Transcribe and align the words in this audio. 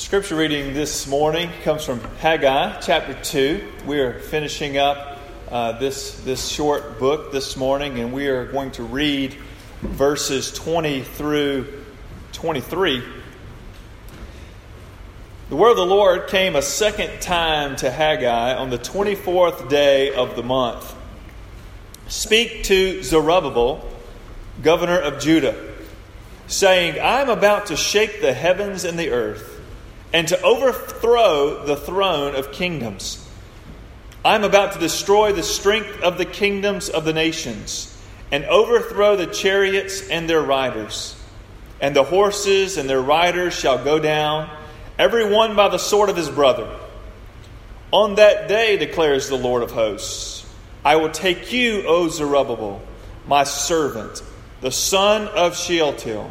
Scripture 0.00 0.36
reading 0.36 0.72
this 0.72 1.06
morning 1.06 1.50
comes 1.62 1.84
from 1.84 2.00
Haggai 2.20 2.80
chapter 2.80 3.12
2. 3.22 3.72
We 3.84 4.00
are 4.00 4.18
finishing 4.18 4.78
up 4.78 5.18
uh, 5.50 5.72
this, 5.72 6.18
this 6.20 6.48
short 6.48 6.98
book 6.98 7.32
this 7.32 7.54
morning, 7.54 7.98
and 7.98 8.10
we 8.10 8.28
are 8.28 8.46
going 8.46 8.70
to 8.72 8.82
read 8.82 9.34
verses 9.82 10.52
20 10.52 11.02
through 11.02 11.84
23. 12.32 13.02
The 15.50 15.56
word 15.56 15.72
of 15.72 15.76
the 15.76 15.84
Lord 15.84 16.28
came 16.28 16.56
a 16.56 16.62
second 16.62 17.20
time 17.20 17.76
to 17.76 17.90
Haggai 17.90 18.54
on 18.54 18.70
the 18.70 18.78
24th 18.78 19.68
day 19.68 20.14
of 20.14 20.34
the 20.34 20.42
month. 20.42 20.94
Speak 22.08 22.64
to 22.64 23.02
Zerubbabel, 23.02 23.86
governor 24.62 24.98
of 24.98 25.20
Judah, 25.20 25.74
saying, 26.46 26.98
I 26.98 27.20
am 27.20 27.28
about 27.28 27.66
to 27.66 27.76
shake 27.76 28.22
the 28.22 28.32
heavens 28.32 28.84
and 28.84 28.98
the 28.98 29.10
earth 29.10 29.58
and 30.12 30.28
to 30.28 30.40
overthrow 30.42 31.64
the 31.64 31.76
throne 31.76 32.34
of 32.34 32.52
kingdoms. 32.52 33.26
I 34.24 34.34
am 34.34 34.44
about 34.44 34.72
to 34.72 34.78
destroy 34.78 35.32
the 35.32 35.42
strength 35.42 36.02
of 36.02 36.18
the 36.18 36.24
kingdoms 36.24 36.88
of 36.88 37.04
the 37.04 37.12
nations 37.12 37.96
and 38.32 38.44
overthrow 38.44 39.16
the 39.16 39.26
chariots 39.26 40.08
and 40.08 40.28
their 40.28 40.42
riders. 40.42 41.16
And 41.80 41.96
the 41.96 42.04
horses 42.04 42.76
and 42.76 42.88
their 42.88 43.00
riders 43.00 43.54
shall 43.54 43.82
go 43.82 43.98
down, 43.98 44.50
every 44.98 45.32
one 45.32 45.56
by 45.56 45.68
the 45.68 45.78
sword 45.78 46.10
of 46.10 46.16
his 46.16 46.28
brother. 46.28 46.68
On 47.92 48.16
that 48.16 48.48
day, 48.48 48.76
declares 48.76 49.28
the 49.28 49.38
Lord 49.38 49.62
of 49.62 49.72
hosts, 49.72 50.46
I 50.84 50.96
will 50.96 51.10
take 51.10 51.52
you, 51.52 51.84
O 51.86 52.08
Zerubbabel, 52.08 52.82
my 53.26 53.44
servant, 53.44 54.22
the 54.60 54.70
son 54.70 55.28
of 55.28 55.56
Shealtiel, 55.56 56.30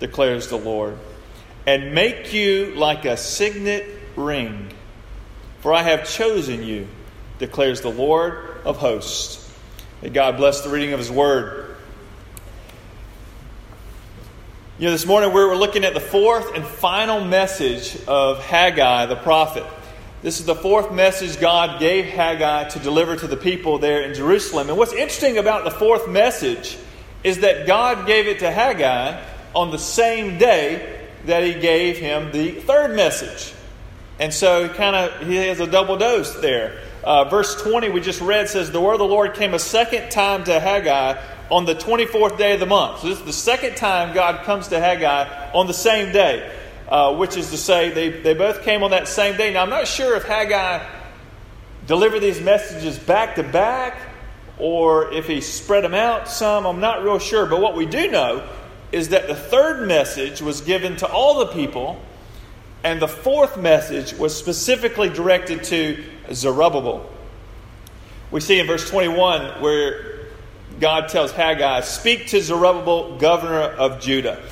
declares 0.00 0.48
the 0.48 0.58
Lord 0.58 0.98
and 1.66 1.94
make 1.94 2.32
you 2.32 2.72
like 2.76 3.04
a 3.04 3.16
signet 3.16 3.84
ring. 4.14 4.68
For 5.60 5.74
I 5.74 5.82
have 5.82 6.08
chosen 6.08 6.62
you, 6.62 6.86
declares 7.38 7.80
the 7.80 7.90
Lord 7.90 8.60
of 8.64 8.78
hosts. 8.78 9.42
May 10.00 10.10
God 10.10 10.36
bless 10.36 10.60
the 10.60 10.70
reading 10.70 10.92
of 10.92 11.00
His 11.00 11.10
word. 11.10 11.76
You 14.78 14.86
know, 14.86 14.92
this 14.92 15.06
morning 15.06 15.32
we 15.32 15.44
were 15.44 15.56
looking 15.56 15.84
at 15.84 15.94
the 15.94 16.00
fourth 16.00 16.54
and 16.54 16.64
final 16.64 17.24
message 17.24 17.98
of 18.06 18.44
Haggai 18.44 19.06
the 19.06 19.16
prophet. 19.16 19.64
This 20.22 20.38
is 20.38 20.46
the 20.46 20.54
fourth 20.54 20.92
message 20.92 21.40
God 21.40 21.80
gave 21.80 22.04
Haggai 22.04 22.68
to 22.68 22.78
deliver 22.78 23.16
to 23.16 23.26
the 23.26 23.36
people 23.36 23.78
there 23.78 24.02
in 24.02 24.14
Jerusalem. 24.14 24.68
And 24.68 24.78
what's 24.78 24.92
interesting 24.92 25.38
about 25.38 25.64
the 25.64 25.70
fourth 25.70 26.08
message 26.08 26.76
is 27.24 27.38
that 27.38 27.66
God 27.66 28.06
gave 28.06 28.28
it 28.28 28.40
to 28.40 28.50
Haggai 28.50 29.22
on 29.54 29.70
the 29.70 29.78
same 29.78 30.38
day 30.38 30.95
that 31.26 31.42
he 31.44 31.54
gave 31.54 31.98
him 31.98 32.32
the 32.32 32.52
third 32.52 32.96
message. 32.96 33.52
And 34.18 34.32
so 34.32 34.68
kind 34.68 34.96
of 34.96 35.26
he 35.26 35.36
has 35.36 35.60
a 35.60 35.66
double 35.66 35.96
dose 35.96 36.34
there. 36.36 36.80
Uh, 37.04 37.24
verse 37.24 37.60
20 37.62 37.90
we 37.90 38.00
just 38.00 38.20
read 38.20 38.48
says, 38.48 38.70
The 38.70 38.80
word 38.80 38.94
of 38.94 38.98
the 39.00 39.04
Lord 39.04 39.34
came 39.34 39.54
a 39.54 39.58
second 39.58 40.10
time 40.10 40.44
to 40.44 40.58
Haggai 40.58 41.20
on 41.50 41.64
the 41.64 41.74
24th 41.74 42.38
day 42.38 42.54
of 42.54 42.60
the 42.60 42.66
month. 42.66 43.00
So 43.00 43.08
this 43.08 43.18
is 43.18 43.24
the 43.24 43.32
second 43.32 43.76
time 43.76 44.14
God 44.14 44.44
comes 44.44 44.68
to 44.68 44.80
Haggai 44.80 45.52
on 45.52 45.66
the 45.66 45.74
same 45.74 46.12
day, 46.12 46.50
uh, 46.88 47.14
which 47.14 47.36
is 47.36 47.50
to 47.50 47.56
say 47.56 47.90
they, 47.90 48.08
they 48.08 48.34
both 48.34 48.62
came 48.62 48.82
on 48.82 48.90
that 48.90 49.06
same 49.06 49.36
day. 49.36 49.52
Now 49.52 49.62
I'm 49.62 49.70
not 49.70 49.86
sure 49.86 50.16
if 50.16 50.24
Haggai 50.24 50.88
delivered 51.86 52.20
these 52.20 52.40
messages 52.40 52.98
back 52.98 53.36
to 53.36 53.42
back 53.42 53.96
or 54.58 55.12
if 55.12 55.26
he 55.26 55.40
spread 55.40 55.84
them 55.84 55.94
out 55.94 56.28
some. 56.28 56.66
I'm 56.66 56.80
not 56.80 57.04
real 57.04 57.18
sure. 57.18 57.46
But 57.46 57.60
what 57.60 57.76
we 57.76 57.86
do 57.86 58.10
know 58.10 58.48
is 58.92 59.10
that 59.10 59.26
the 59.26 59.34
third 59.34 59.86
message 59.86 60.40
was 60.40 60.60
given 60.60 60.96
to 60.96 61.08
all 61.08 61.40
the 61.40 61.52
people, 61.52 62.00
and 62.84 63.00
the 63.00 63.08
fourth 63.08 63.56
message 63.58 64.14
was 64.14 64.36
specifically 64.36 65.08
directed 65.08 65.64
to 65.64 66.04
Zerubbabel. 66.32 67.10
We 68.30 68.40
see 68.40 68.58
in 68.58 68.66
verse 68.66 68.88
21 68.88 69.60
where 69.62 70.16
God 70.80 71.08
tells 71.08 71.32
Haggai, 71.32 71.80
Speak 71.80 72.28
to 72.28 72.40
Zerubbabel, 72.40 73.18
governor 73.18 73.62
of 73.62 74.00
Judah. 74.00 74.42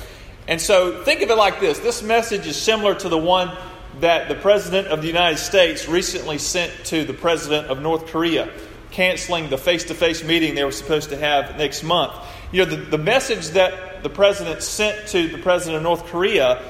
And 0.47 0.61
so 0.61 1.03
think 1.03 1.21
of 1.21 1.29
it 1.29 1.35
like 1.35 1.59
this 1.59 1.79
this 1.79 2.03
message 2.03 2.45
is 2.45 2.55
similar 2.55 2.95
to 2.95 3.09
the 3.09 3.17
one 3.17 3.55
that 3.99 4.27
the 4.27 4.35
President 4.35 4.87
of 4.87 5.01
the 5.01 5.07
United 5.07 5.37
States 5.37 5.87
recently 5.87 6.37
sent 6.37 6.71
to 6.85 7.05
the 7.05 7.13
President 7.13 7.67
of 7.67 7.81
North 7.81 8.07
Korea, 8.07 8.51
canceling 8.91 9.49
the 9.49 9.57
face 9.57 9.85
to 9.85 9.95
face 9.95 10.23
meeting 10.23 10.55
they 10.55 10.63
were 10.63 10.71
supposed 10.71 11.09
to 11.09 11.17
have 11.17 11.57
next 11.57 11.83
month. 11.83 12.13
You 12.51 12.65
know, 12.65 12.75
the, 12.75 12.77
the 12.77 12.97
message 12.97 13.49
that 13.49 13.94
the 14.05 14.09
president 14.11 14.61
sent 14.61 15.07
to 15.07 15.27
the 15.29 15.39
president 15.39 15.77
of 15.77 15.81
North 15.81 16.05
Korea 16.05 16.61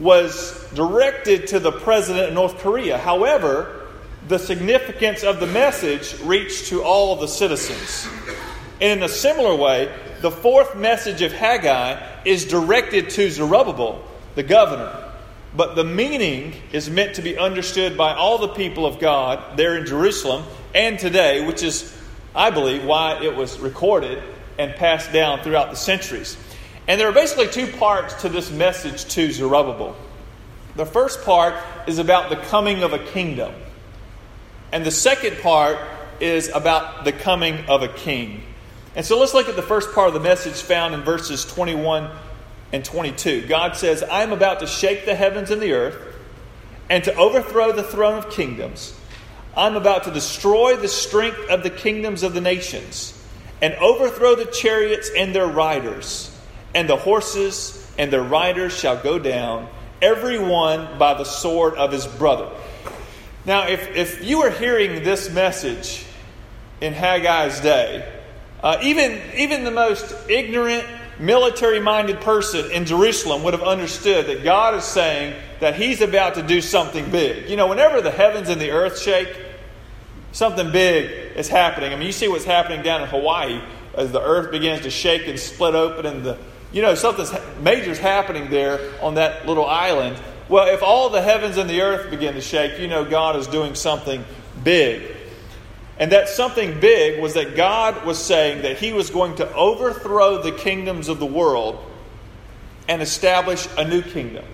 was 0.00 0.68
directed 0.74 1.46
to 1.46 1.60
the 1.60 1.70
president 1.70 2.30
of 2.30 2.34
North 2.34 2.58
Korea. 2.58 2.98
However, 2.98 3.86
the 4.26 4.36
significance 4.36 5.22
of 5.22 5.38
the 5.38 5.46
message 5.46 6.18
reached 6.22 6.66
to 6.70 6.82
all 6.82 7.14
the 7.14 7.28
citizens. 7.28 8.08
And 8.80 8.98
in 8.98 9.02
a 9.04 9.08
similar 9.08 9.54
way, 9.54 9.96
the 10.22 10.32
fourth 10.32 10.74
message 10.74 11.22
of 11.22 11.30
Haggai 11.30 12.04
is 12.24 12.46
directed 12.46 13.10
to 13.10 13.30
Zerubbabel, 13.30 14.02
the 14.34 14.42
governor. 14.42 15.12
But 15.54 15.76
the 15.76 15.84
meaning 15.84 16.52
is 16.72 16.90
meant 16.90 17.14
to 17.14 17.22
be 17.22 17.38
understood 17.38 17.96
by 17.96 18.12
all 18.12 18.38
the 18.38 18.54
people 18.54 18.86
of 18.86 18.98
God 18.98 19.56
there 19.56 19.76
in 19.76 19.86
Jerusalem 19.86 20.42
and 20.74 20.98
today, 20.98 21.46
which 21.46 21.62
is, 21.62 21.96
I 22.34 22.50
believe, 22.50 22.84
why 22.84 23.22
it 23.22 23.36
was 23.36 23.60
recorded 23.60 24.20
and 24.58 24.74
passed 24.74 25.12
down 25.12 25.42
throughout 25.42 25.70
the 25.70 25.76
centuries. 25.76 26.36
And 26.88 27.00
there 27.00 27.08
are 27.08 27.12
basically 27.12 27.48
two 27.48 27.68
parts 27.78 28.22
to 28.22 28.28
this 28.28 28.50
message 28.50 29.04
to 29.14 29.30
Zerubbabel. 29.30 29.96
The 30.74 30.86
first 30.86 31.22
part 31.24 31.54
is 31.86 31.98
about 31.98 32.30
the 32.30 32.36
coming 32.36 32.82
of 32.82 32.92
a 32.92 32.98
kingdom, 32.98 33.54
and 34.72 34.84
the 34.84 34.90
second 34.90 35.38
part 35.38 35.78
is 36.18 36.48
about 36.48 37.04
the 37.04 37.12
coming 37.12 37.66
of 37.68 37.82
a 37.82 37.88
king. 37.88 38.42
And 38.96 39.04
so 39.04 39.18
let's 39.18 39.34
look 39.34 39.48
at 39.48 39.56
the 39.56 39.62
first 39.62 39.92
part 39.92 40.08
of 40.08 40.14
the 40.14 40.20
message 40.20 40.54
found 40.54 40.94
in 40.94 41.02
verses 41.02 41.44
21 41.44 42.10
and 42.72 42.84
22. 42.84 43.46
God 43.46 43.76
says, 43.76 44.02
I 44.02 44.22
am 44.22 44.32
about 44.32 44.60
to 44.60 44.66
shake 44.66 45.04
the 45.04 45.14
heavens 45.14 45.50
and 45.50 45.60
the 45.60 45.72
earth 45.72 45.96
and 46.88 47.04
to 47.04 47.14
overthrow 47.16 47.72
the 47.72 47.82
throne 47.82 48.18
of 48.18 48.30
kingdoms. 48.30 48.98
I'm 49.56 49.76
about 49.76 50.04
to 50.04 50.10
destroy 50.10 50.76
the 50.76 50.88
strength 50.88 51.48
of 51.50 51.62
the 51.62 51.70
kingdoms 51.70 52.22
of 52.22 52.34
the 52.34 52.40
nations 52.40 53.18
and 53.60 53.74
overthrow 53.74 54.34
the 54.34 54.46
chariots 54.46 55.10
and 55.16 55.34
their 55.34 55.46
riders 55.46 56.31
and 56.74 56.88
the 56.88 56.96
horses 56.96 57.78
and 57.98 58.12
their 58.12 58.22
riders 58.22 58.76
shall 58.76 58.96
go 58.96 59.18
down, 59.18 59.68
every 60.00 60.38
one 60.38 60.98
by 60.98 61.14
the 61.14 61.24
sword 61.24 61.74
of 61.74 61.92
his 61.92 62.06
brother. 62.06 62.48
Now, 63.44 63.66
if, 63.68 63.96
if 63.96 64.24
you 64.24 64.38
were 64.38 64.50
hearing 64.50 65.02
this 65.02 65.30
message 65.30 66.04
in 66.80 66.94
Haggai's 66.94 67.60
day, 67.60 68.08
uh, 68.62 68.78
even, 68.82 69.20
even 69.36 69.64
the 69.64 69.70
most 69.70 70.14
ignorant, 70.28 70.84
military 71.18 71.80
minded 71.80 72.20
person 72.20 72.70
in 72.70 72.84
Jerusalem 72.84 73.42
would 73.42 73.54
have 73.54 73.62
understood 73.62 74.26
that 74.26 74.42
God 74.42 74.74
is 74.74 74.84
saying 74.84 75.34
that 75.60 75.74
He's 75.76 76.00
about 76.00 76.34
to 76.34 76.42
do 76.42 76.60
something 76.60 77.10
big. 77.10 77.48
You 77.50 77.56
know, 77.56 77.66
whenever 77.66 78.00
the 78.00 78.10
heavens 78.10 78.48
and 78.48 78.60
the 78.60 78.70
earth 78.70 79.00
shake, 79.00 79.28
something 80.32 80.72
big 80.72 81.36
is 81.36 81.48
happening. 81.48 81.92
I 81.92 81.96
mean, 81.96 82.06
you 82.06 82.12
see 82.12 82.28
what's 82.28 82.44
happening 82.44 82.82
down 82.82 83.02
in 83.02 83.08
Hawaii 83.08 83.60
as 83.94 84.10
the 84.10 84.20
earth 84.20 84.50
begins 84.50 84.82
to 84.82 84.90
shake 84.90 85.28
and 85.28 85.38
split 85.38 85.74
open 85.74 86.06
and 86.06 86.24
the 86.24 86.38
you 86.72 86.82
know, 86.82 86.94
something 86.94 87.26
major 87.62 87.90
is 87.90 87.98
happening 87.98 88.50
there 88.50 88.80
on 89.02 89.14
that 89.14 89.46
little 89.46 89.66
island. 89.66 90.16
Well, 90.48 90.72
if 90.72 90.82
all 90.82 91.10
the 91.10 91.22
heavens 91.22 91.56
and 91.56 91.68
the 91.68 91.82
earth 91.82 92.10
begin 92.10 92.34
to 92.34 92.40
shake, 92.40 92.78
you 92.80 92.88
know 92.88 93.04
God 93.04 93.36
is 93.36 93.46
doing 93.46 93.74
something 93.74 94.24
big. 94.62 95.02
And 95.98 96.12
that 96.12 96.28
something 96.28 96.80
big 96.80 97.20
was 97.20 97.34
that 97.34 97.54
God 97.54 98.04
was 98.04 98.18
saying 98.18 98.62
that 98.62 98.78
He 98.78 98.92
was 98.92 99.10
going 99.10 99.36
to 99.36 99.54
overthrow 99.54 100.42
the 100.42 100.52
kingdoms 100.52 101.08
of 101.08 101.18
the 101.18 101.26
world 101.26 101.78
and 102.88 103.02
establish 103.02 103.68
a 103.76 103.86
new 103.86 104.02
kingdom, 104.02 104.44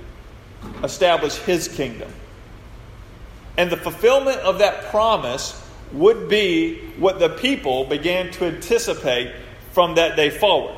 establish 0.83 1.37
His 1.37 1.69
kingdom. 1.69 2.13
And 3.57 3.71
the 3.71 3.77
fulfillment 3.77 4.39
of 4.41 4.59
that 4.59 4.91
promise 4.91 5.60
would 5.92 6.28
be 6.28 6.81
what 6.98 7.19
the 7.19 7.28
people 7.28 7.84
began 7.84 8.31
to 8.33 8.45
anticipate 8.45 9.33
from 9.72 9.95
that 9.95 10.16
day 10.16 10.31
forward. 10.31 10.77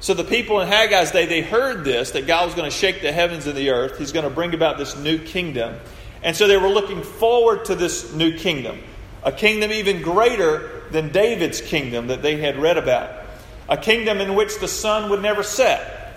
So 0.00 0.14
the 0.14 0.24
people 0.24 0.60
in 0.60 0.68
Haggai's 0.68 1.10
day, 1.10 1.26
they 1.26 1.40
heard 1.40 1.84
this, 1.84 2.12
that 2.12 2.26
God 2.26 2.46
was 2.46 2.54
going 2.54 2.70
to 2.70 2.76
shake 2.76 3.02
the 3.02 3.12
heavens 3.12 3.46
and 3.46 3.56
the 3.56 3.70
earth. 3.70 3.98
He's 3.98 4.12
going 4.12 4.24
to 4.24 4.30
bring 4.30 4.54
about 4.54 4.78
this 4.78 4.96
new 4.96 5.18
kingdom. 5.18 5.76
And 6.22 6.36
so 6.36 6.48
they 6.48 6.56
were 6.56 6.68
looking 6.68 7.02
forward 7.02 7.66
to 7.66 7.74
this 7.74 8.12
new 8.12 8.36
kingdom, 8.36 8.78
a 9.22 9.32
kingdom 9.32 9.72
even 9.72 10.02
greater 10.02 10.82
than 10.90 11.12
David's 11.12 11.60
kingdom 11.60 12.08
that 12.08 12.22
they 12.22 12.36
had 12.36 12.58
read 12.58 12.76
about, 12.76 13.24
a 13.68 13.76
kingdom 13.76 14.18
in 14.18 14.34
which 14.34 14.58
the 14.58 14.68
sun 14.68 15.10
would 15.10 15.22
never 15.22 15.42
set. 15.42 16.16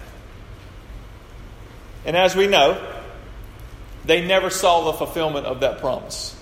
And 2.06 2.16
as 2.16 2.36
we 2.36 2.48
know, 2.48 2.86
they 4.06 4.26
never 4.26 4.50
saw 4.50 4.92
the 4.92 4.94
fulfillment 4.94 5.46
of 5.46 5.62
that 5.62 5.80
promise. 5.80 6.36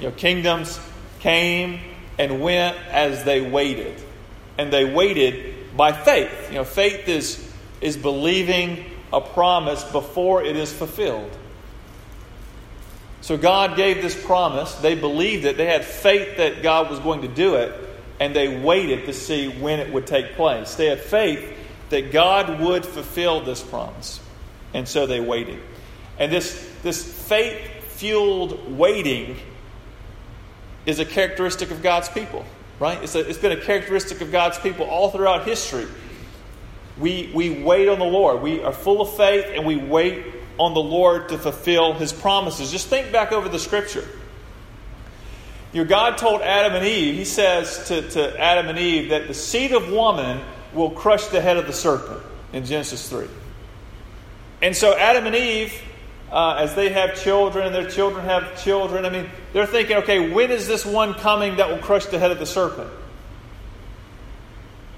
You 0.00 0.08
know, 0.08 0.14
kingdoms 0.14 0.78
came 1.20 1.80
and 2.18 2.40
went 2.40 2.76
as 2.90 3.24
they 3.24 3.40
waited. 3.40 4.00
And 4.56 4.72
they 4.72 4.84
waited 4.84 5.54
by 5.78 5.92
faith. 5.92 6.50
You 6.50 6.56
know, 6.56 6.64
faith 6.64 7.08
is, 7.08 7.50
is 7.80 7.96
believing 7.96 8.84
a 9.12 9.22
promise 9.22 9.82
before 9.84 10.42
it 10.42 10.56
is 10.56 10.70
fulfilled. 10.70 11.30
So 13.22 13.38
God 13.38 13.76
gave 13.76 14.02
this 14.02 14.20
promise. 14.26 14.74
They 14.74 14.94
believed 14.94 15.44
it. 15.44 15.56
They 15.56 15.66
had 15.66 15.84
faith 15.84 16.36
that 16.36 16.62
God 16.62 16.90
was 16.90 16.98
going 16.98 17.22
to 17.22 17.28
do 17.28 17.54
it, 17.54 17.72
and 18.20 18.34
they 18.34 18.60
waited 18.60 19.06
to 19.06 19.12
see 19.12 19.48
when 19.48 19.80
it 19.80 19.92
would 19.92 20.06
take 20.06 20.34
place. 20.34 20.74
They 20.74 20.86
had 20.86 21.00
faith 21.00 21.56
that 21.90 22.12
God 22.12 22.60
would 22.60 22.84
fulfill 22.84 23.40
this 23.40 23.62
promise, 23.62 24.20
and 24.74 24.86
so 24.86 25.06
they 25.06 25.20
waited. 25.20 25.60
And 26.18 26.30
this, 26.30 26.70
this 26.82 27.02
faith 27.02 27.56
fueled 27.84 28.76
waiting 28.76 29.36
is 30.86 30.98
a 30.98 31.04
characteristic 31.04 31.70
of 31.70 31.82
God's 31.82 32.08
people, 32.08 32.44
right? 32.78 33.02
It's, 33.02 33.14
a, 33.14 33.28
it's 33.28 33.38
been 33.38 33.52
a 33.52 33.60
characteristic 33.60 34.20
of 34.20 34.30
God's 34.32 34.58
people 34.58 34.86
all 34.86 35.10
throughout 35.10 35.46
history. 35.46 35.86
We, 36.98 37.30
we 37.34 37.62
wait 37.62 37.88
on 37.88 37.98
the 37.98 38.04
Lord. 38.04 38.42
We 38.42 38.62
are 38.62 38.72
full 38.72 39.00
of 39.00 39.16
faith 39.16 39.46
and 39.54 39.64
we 39.66 39.76
wait 39.76 40.24
on 40.58 40.74
the 40.74 40.80
Lord 40.80 41.28
to 41.28 41.38
fulfill 41.38 41.92
his 41.92 42.12
promises. 42.12 42.70
Just 42.70 42.88
think 42.88 43.12
back 43.12 43.32
over 43.32 43.48
the 43.48 43.58
scripture. 43.58 44.06
Your 45.72 45.84
God 45.84 46.18
told 46.18 46.40
Adam 46.40 46.74
and 46.74 46.84
Eve, 46.84 47.14
he 47.14 47.24
says 47.24 47.88
to, 47.88 48.08
to 48.10 48.40
Adam 48.40 48.68
and 48.68 48.78
Eve 48.78 49.10
that 49.10 49.28
the 49.28 49.34
seed 49.34 49.72
of 49.72 49.90
woman 49.90 50.40
will 50.72 50.90
crush 50.90 51.26
the 51.26 51.40
head 51.40 51.56
of 51.56 51.66
the 51.66 51.72
serpent 51.72 52.22
in 52.52 52.64
Genesis 52.64 53.08
3. 53.08 53.28
And 54.62 54.76
so 54.76 54.96
Adam 54.96 55.26
and 55.26 55.36
Eve, 55.36 55.72
uh, 56.30 56.56
as 56.58 56.74
they 56.74 56.90
have 56.90 57.20
children 57.20 57.66
and 57.66 57.74
their 57.74 57.88
children 57.88 58.24
have 58.24 58.62
children, 58.62 59.06
I 59.06 59.10
mean, 59.10 59.30
they're 59.52 59.66
thinking, 59.66 59.96
okay, 59.98 60.30
when 60.30 60.50
is 60.50 60.66
this 60.66 60.84
one 60.84 61.14
coming 61.14 61.56
that 61.56 61.70
will 61.70 61.78
crush 61.78 62.06
the 62.06 62.18
head 62.18 62.30
of 62.30 62.38
the 62.38 62.46
serpent? 62.46 62.90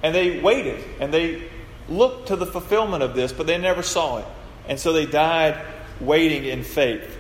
And 0.03 0.15
they 0.15 0.41
waited 0.41 0.83
and 0.99 1.13
they 1.13 1.49
looked 1.89 2.29
to 2.29 2.37
the 2.37 2.47
fulfillment 2.47 3.03
of 3.03 3.15
this, 3.15 3.33
but 3.33 3.47
they 3.47 3.59
never 3.59 3.83
saw 3.83 4.19
it. 4.19 4.27
And 4.69 4.79
so 4.79 4.93
they 4.93 5.07
died 5.07 5.61
waiting 6.01 6.45
in 6.45 6.65
faith. 6.65 7.19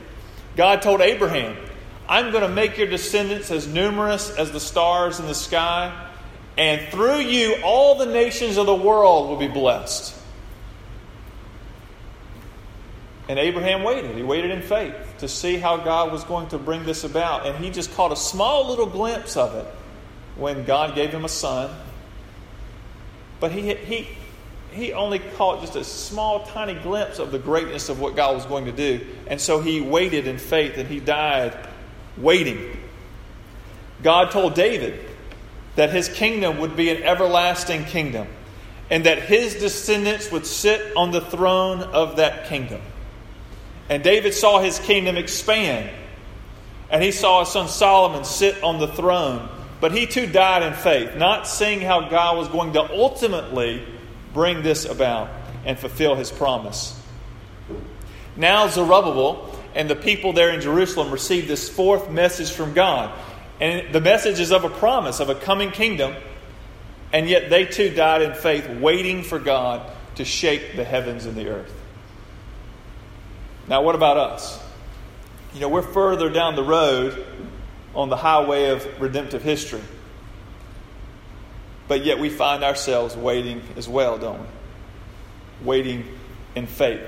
God 0.56 0.82
told 0.82 1.00
Abraham, 1.00 1.56
I'm 2.08 2.32
going 2.32 2.42
to 2.42 2.48
make 2.48 2.76
your 2.76 2.88
descendants 2.88 3.50
as 3.50 3.68
numerous 3.68 4.30
as 4.30 4.50
the 4.50 4.60
stars 4.60 5.20
in 5.20 5.26
the 5.26 5.34
sky, 5.34 6.08
and 6.58 6.80
through 6.88 7.20
you 7.20 7.56
all 7.62 7.96
the 7.96 8.06
nations 8.06 8.56
of 8.56 8.66
the 8.66 8.74
world 8.74 9.28
will 9.28 9.36
be 9.36 9.48
blessed. 9.48 10.19
And 13.30 13.38
Abraham 13.38 13.84
waited. 13.84 14.16
He 14.16 14.24
waited 14.24 14.50
in 14.50 14.60
faith 14.60 14.92
to 15.18 15.28
see 15.28 15.56
how 15.56 15.76
God 15.76 16.10
was 16.10 16.24
going 16.24 16.48
to 16.48 16.58
bring 16.58 16.82
this 16.82 17.04
about. 17.04 17.46
And 17.46 17.64
he 17.64 17.70
just 17.70 17.94
caught 17.94 18.10
a 18.10 18.16
small 18.16 18.66
little 18.66 18.86
glimpse 18.86 19.36
of 19.36 19.54
it 19.54 19.72
when 20.34 20.64
God 20.64 20.96
gave 20.96 21.10
him 21.10 21.24
a 21.24 21.28
son. 21.28 21.70
But 23.38 23.52
he, 23.52 23.72
he, 23.72 24.08
he 24.72 24.92
only 24.92 25.20
caught 25.20 25.60
just 25.60 25.76
a 25.76 25.84
small, 25.84 26.44
tiny 26.44 26.74
glimpse 26.74 27.20
of 27.20 27.30
the 27.30 27.38
greatness 27.38 27.88
of 27.88 28.00
what 28.00 28.16
God 28.16 28.34
was 28.34 28.46
going 28.46 28.64
to 28.64 28.72
do. 28.72 29.06
And 29.28 29.40
so 29.40 29.60
he 29.60 29.80
waited 29.80 30.26
in 30.26 30.36
faith 30.36 30.76
and 30.76 30.88
he 30.88 30.98
died 30.98 31.56
waiting. 32.18 32.76
God 34.02 34.32
told 34.32 34.54
David 34.54 35.08
that 35.76 35.90
his 35.90 36.08
kingdom 36.08 36.58
would 36.58 36.74
be 36.74 36.90
an 36.90 37.04
everlasting 37.04 37.84
kingdom 37.84 38.26
and 38.90 39.06
that 39.06 39.22
his 39.22 39.54
descendants 39.54 40.32
would 40.32 40.46
sit 40.46 40.96
on 40.96 41.12
the 41.12 41.20
throne 41.20 41.80
of 41.80 42.16
that 42.16 42.48
kingdom. 42.48 42.80
And 43.90 44.04
David 44.04 44.32
saw 44.32 44.60
his 44.60 44.78
kingdom 44.78 45.16
expand, 45.16 45.90
and 46.90 47.02
he 47.02 47.10
saw 47.10 47.40
his 47.40 47.48
son 47.48 47.68
Solomon 47.68 48.24
sit 48.24 48.62
on 48.62 48.78
the 48.78 48.86
throne. 48.86 49.48
But 49.80 49.92
he 49.92 50.06
too 50.06 50.26
died 50.26 50.62
in 50.62 50.74
faith, 50.74 51.16
not 51.16 51.48
seeing 51.48 51.80
how 51.80 52.08
God 52.08 52.36
was 52.36 52.48
going 52.48 52.74
to 52.74 52.82
ultimately 52.82 53.84
bring 54.32 54.62
this 54.62 54.84
about 54.84 55.28
and 55.64 55.76
fulfill 55.76 56.14
his 56.14 56.30
promise. 56.30 56.96
Now, 58.36 58.68
Zerubbabel 58.68 59.58
and 59.74 59.90
the 59.90 59.96
people 59.96 60.32
there 60.34 60.50
in 60.50 60.60
Jerusalem 60.60 61.10
received 61.10 61.48
this 61.48 61.68
fourth 61.68 62.10
message 62.10 62.52
from 62.52 62.74
God. 62.74 63.12
And 63.60 63.92
the 63.92 64.00
message 64.00 64.38
is 64.38 64.52
of 64.52 64.64
a 64.64 64.70
promise 64.70 65.18
of 65.18 65.30
a 65.30 65.34
coming 65.34 65.70
kingdom, 65.70 66.14
and 67.12 67.28
yet 67.28 67.50
they 67.50 67.64
too 67.64 67.90
died 67.90 68.22
in 68.22 68.34
faith, 68.34 68.68
waiting 68.68 69.22
for 69.24 69.38
God 69.38 69.90
to 70.14 70.24
shake 70.24 70.76
the 70.76 70.84
heavens 70.84 71.26
and 71.26 71.36
the 71.36 71.48
earth. 71.48 71.79
Now, 73.70 73.80
what 73.80 73.94
about 73.94 74.18
us? 74.18 74.62
You 75.54 75.60
know, 75.60 75.70
we're 75.70 75.80
further 75.80 76.28
down 76.28 76.56
the 76.56 76.62
road 76.62 77.24
on 77.94 78.10
the 78.10 78.16
highway 78.16 78.66
of 78.66 78.86
redemptive 79.00 79.42
history 79.42 79.80
but 81.90 82.04
yet 82.04 82.20
we 82.20 82.30
find 82.30 82.62
ourselves 82.62 83.16
waiting 83.16 83.60
as 83.76 83.88
well, 83.88 84.16
don't 84.16 84.38
we? 84.38 84.46
Waiting 85.64 86.06
in 86.54 86.68
faith. 86.68 87.02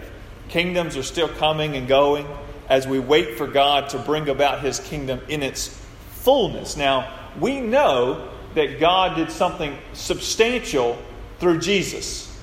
Kingdoms 0.48 0.96
are 0.96 1.04
still 1.04 1.28
coming 1.28 1.76
and 1.76 1.86
going 1.86 2.26
as 2.68 2.84
we 2.84 2.98
wait 2.98 3.38
for 3.38 3.46
God 3.46 3.90
to 3.90 3.98
bring 4.00 4.28
about 4.28 4.60
his 4.60 4.80
kingdom 4.80 5.20
in 5.28 5.44
its 5.44 5.68
fullness. 6.14 6.76
Now, 6.76 7.16
we 7.38 7.60
know 7.60 8.28
that 8.56 8.80
God 8.80 9.14
did 9.14 9.30
something 9.30 9.78
substantial 9.92 10.98
through 11.38 11.60
Jesus. 11.60 12.36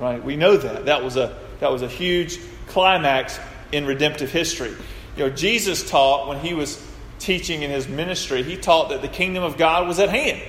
Right? 0.00 0.20
We 0.24 0.34
know 0.34 0.56
that. 0.56 0.86
That 0.86 1.04
was 1.04 1.16
a 1.16 1.38
that 1.60 1.70
was 1.70 1.82
a 1.82 1.88
huge 1.88 2.40
climax 2.74 3.38
in 3.70 3.86
redemptive 3.86 4.32
history. 4.32 4.74
You 5.16 5.28
know, 5.28 5.30
Jesus 5.30 5.88
taught 5.88 6.26
when 6.26 6.40
he 6.40 6.54
was 6.54 6.84
teaching 7.20 7.62
in 7.62 7.70
his 7.70 7.88
ministry, 7.88 8.42
he 8.42 8.56
taught 8.56 8.88
that 8.88 9.00
the 9.00 9.08
kingdom 9.08 9.44
of 9.44 9.56
God 9.56 9.86
was 9.86 10.00
at 10.00 10.10
hand. 10.10 10.42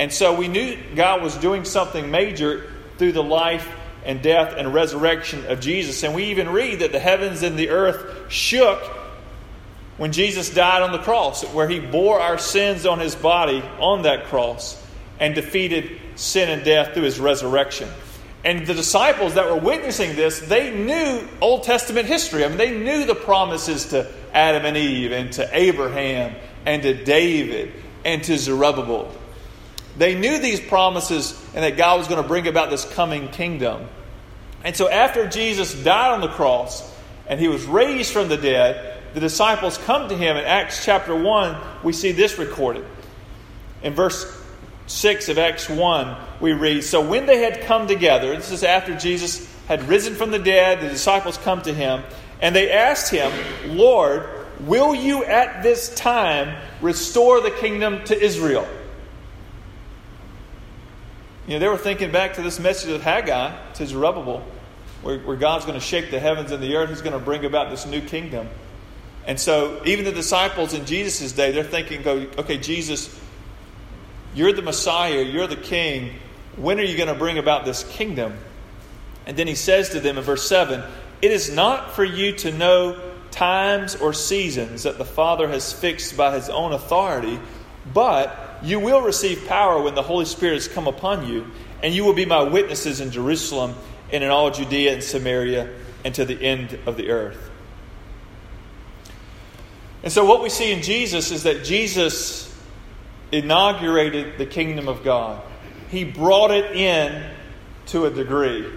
And 0.00 0.12
so 0.12 0.34
we 0.34 0.48
knew 0.48 0.76
God 0.96 1.22
was 1.22 1.36
doing 1.36 1.64
something 1.64 2.10
major 2.10 2.72
through 2.98 3.12
the 3.12 3.22
life 3.22 3.72
and 4.04 4.20
death 4.20 4.54
and 4.56 4.74
resurrection 4.74 5.46
of 5.46 5.60
Jesus. 5.60 6.02
And 6.02 6.12
we 6.12 6.24
even 6.24 6.50
read 6.50 6.80
that 6.80 6.90
the 6.90 6.98
heavens 6.98 7.44
and 7.44 7.56
the 7.56 7.70
earth 7.70 8.32
shook 8.32 8.82
when 9.96 10.10
Jesus 10.10 10.52
died 10.52 10.82
on 10.82 10.90
the 10.90 10.98
cross, 10.98 11.44
where 11.52 11.68
he 11.68 11.78
bore 11.78 12.18
our 12.18 12.36
sins 12.36 12.84
on 12.84 12.98
his 12.98 13.14
body 13.14 13.62
on 13.78 14.02
that 14.02 14.24
cross 14.24 14.82
and 15.20 15.36
defeated 15.36 16.00
sin 16.16 16.50
and 16.50 16.64
death 16.64 16.94
through 16.94 17.04
his 17.04 17.20
resurrection. 17.20 17.88
And 18.44 18.66
the 18.66 18.74
disciples 18.74 19.34
that 19.34 19.46
were 19.46 19.56
witnessing 19.56 20.16
this, 20.16 20.38
they 20.38 20.70
knew 20.70 21.26
Old 21.40 21.62
Testament 21.62 22.06
history. 22.06 22.44
I 22.44 22.48
mean, 22.48 22.58
they 22.58 22.78
knew 22.78 23.06
the 23.06 23.14
promises 23.14 23.86
to 23.86 24.10
Adam 24.34 24.66
and 24.66 24.76
Eve 24.76 25.12
and 25.12 25.32
to 25.32 25.48
Abraham 25.50 26.36
and 26.66 26.82
to 26.82 27.04
David 27.04 27.72
and 28.04 28.22
to 28.24 28.36
Zerubbabel. 28.36 29.10
They 29.96 30.14
knew 30.18 30.38
these 30.38 30.60
promises 30.60 31.40
and 31.54 31.64
that 31.64 31.78
God 31.78 31.98
was 31.98 32.08
going 32.08 32.22
to 32.22 32.28
bring 32.28 32.46
about 32.46 32.68
this 32.68 32.84
coming 32.84 33.28
kingdom. 33.28 33.88
And 34.62 34.76
so 34.76 34.90
after 34.90 35.26
Jesus 35.26 35.74
died 35.82 36.12
on 36.12 36.20
the 36.20 36.28
cross 36.28 36.92
and 37.26 37.40
he 37.40 37.48
was 37.48 37.64
raised 37.64 38.12
from 38.12 38.28
the 38.28 38.36
dead, 38.36 39.00
the 39.14 39.20
disciples 39.20 39.78
come 39.78 40.08
to 40.08 40.16
him 40.16 40.36
in 40.36 40.44
Acts 40.44 40.84
chapter 40.84 41.14
1. 41.14 41.56
We 41.82 41.92
see 41.94 42.12
this 42.12 42.38
recorded. 42.38 42.84
In 43.82 43.94
verse 43.94 44.43
6 44.86 45.28
of 45.30 45.38
Acts 45.38 45.68
1, 45.68 46.16
we 46.40 46.52
read 46.52 46.84
So 46.84 47.06
when 47.06 47.26
they 47.26 47.38
had 47.38 47.62
come 47.62 47.86
together, 47.86 48.36
this 48.36 48.50
is 48.50 48.64
after 48.64 48.94
Jesus 48.96 49.50
had 49.66 49.88
risen 49.88 50.14
from 50.14 50.30
the 50.30 50.38
dead, 50.38 50.80
the 50.80 50.88
disciples 50.88 51.38
come 51.38 51.62
to 51.62 51.72
him, 51.72 52.02
and 52.40 52.54
they 52.54 52.70
asked 52.70 53.10
him, 53.10 53.32
Lord, 53.76 54.28
will 54.60 54.94
you 54.94 55.24
at 55.24 55.62
this 55.62 55.94
time 55.94 56.56
restore 56.82 57.40
the 57.40 57.50
kingdom 57.50 58.04
to 58.04 58.20
Israel? 58.20 58.68
You 61.46 61.54
know, 61.54 61.58
they 61.58 61.68
were 61.68 61.78
thinking 61.78 62.10
back 62.10 62.34
to 62.34 62.42
this 62.42 62.58
message 62.58 62.90
of 62.90 63.02
Haggai 63.02 63.72
to 63.74 63.86
Zerubbabel, 63.86 64.44
where, 65.02 65.18
where 65.20 65.36
God's 65.36 65.64
going 65.64 65.78
to 65.78 65.84
shake 65.84 66.10
the 66.10 66.18
heavens 66.18 66.50
and 66.50 66.62
the 66.62 66.76
earth. 66.76 66.88
He's 66.88 67.02
going 67.02 67.18
to 67.18 67.24
bring 67.24 67.44
about 67.44 67.70
this 67.70 67.86
new 67.86 68.00
kingdom. 68.00 68.48
And 69.26 69.38
so, 69.38 69.82
even 69.84 70.04
the 70.04 70.12
disciples 70.12 70.74
in 70.74 70.84
Jesus' 70.86 71.32
day, 71.32 71.52
they're 71.52 71.64
thinking, 71.64 72.02
"Go, 72.02 72.26
okay, 72.38 72.58
Jesus, 72.58 73.18
you're 74.34 74.52
the 74.52 74.62
Messiah, 74.62 75.22
you're 75.22 75.46
the 75.46 75.56
King. 75.56 76.14
When 76.56 76.78
are 76.78 76.84
you 76.84 76.96
going 76.96 77.08
to 77.08 77.14
bring 77.14 77.38
about 77.38 77.64
this 77.64 77.84
kingdom?" 77.84 78.36
And 79.26 79.36
then 79.36 79.46
he 79.46 79.54
says 79.54 79.90
to 79.90 80.00
them 80.00 80.18
in 80.18 80.24
verse 80.24 80.46
7 80.48 80.82
It 81.22 81.30
is 81.30 81.54
not 81.54 81.92
for 81.92 82.04
you 82.04 82.32
to 82.32 82.52
know 82.52 83.00
times 83.30 83.96
or 83.96 84.12
seasons 84.12 84.84
that 84.84 84.98
the 84.98 85.04
Father 85.04 85.48
has 85.48 85.72
fixed 85.72 86.16
by 86.16 86.34
his 86.34 86.48
own 86.48 86.72
authority, 86.72 87.40
but 87.92 88.58
you 88.62 88.78
will 88.78 89.00
receive 89.00 89.46
power 89.46 89.82
when 89.82 89.94
the 89.94 90.02
Holy 90.02 90.24
Spirit 90.24 90.54
has 90.54 90.68
come 90.68 90.86
upon 90.86 91.26
you, 91.26 91.46
and 91.82 91.94
you 91.94 92.04
will 92.04 92.14
be 92.14 92.24
my 92.24 92.42
witnesses 92.42 93.00
in 93.00 93.10
Jerusalem 93.10 93.74
and 94.12 94.22
in 94.22 94.30
all 94.30 94.50
Judea 94.50 94.94
and 94.94 95.02
Samaria 95.02 95.68
and 96.04 96.14
to 96.14 96.24
the 96.24 96.40
end 96.40 96.78
of 96.86 96.96
the 96.96 97.10
earth. 97.10 97.50
And 100.02 100.12
so, 100.12 100.24
what 100.24 100.42
we 100.42 100.50
see 100.50 100.70
in 100.70 100.82
Jesus 100.82 101.30
is 101.30 101.44
that 101.44 101.64
Jesus 101.64 102.53
inaugurated 103.34 104.38
the 104.38 104.46
kingdom 104.46 104.88
of 104.88 105.02
God. 105.02 105.42
He 105.90 106.04
brought 106.04 106.50
it 106.50 106.76
in 106.76 107.30
to 107.86 108.06
a 108.06 108.10
degree, 108.10 108.70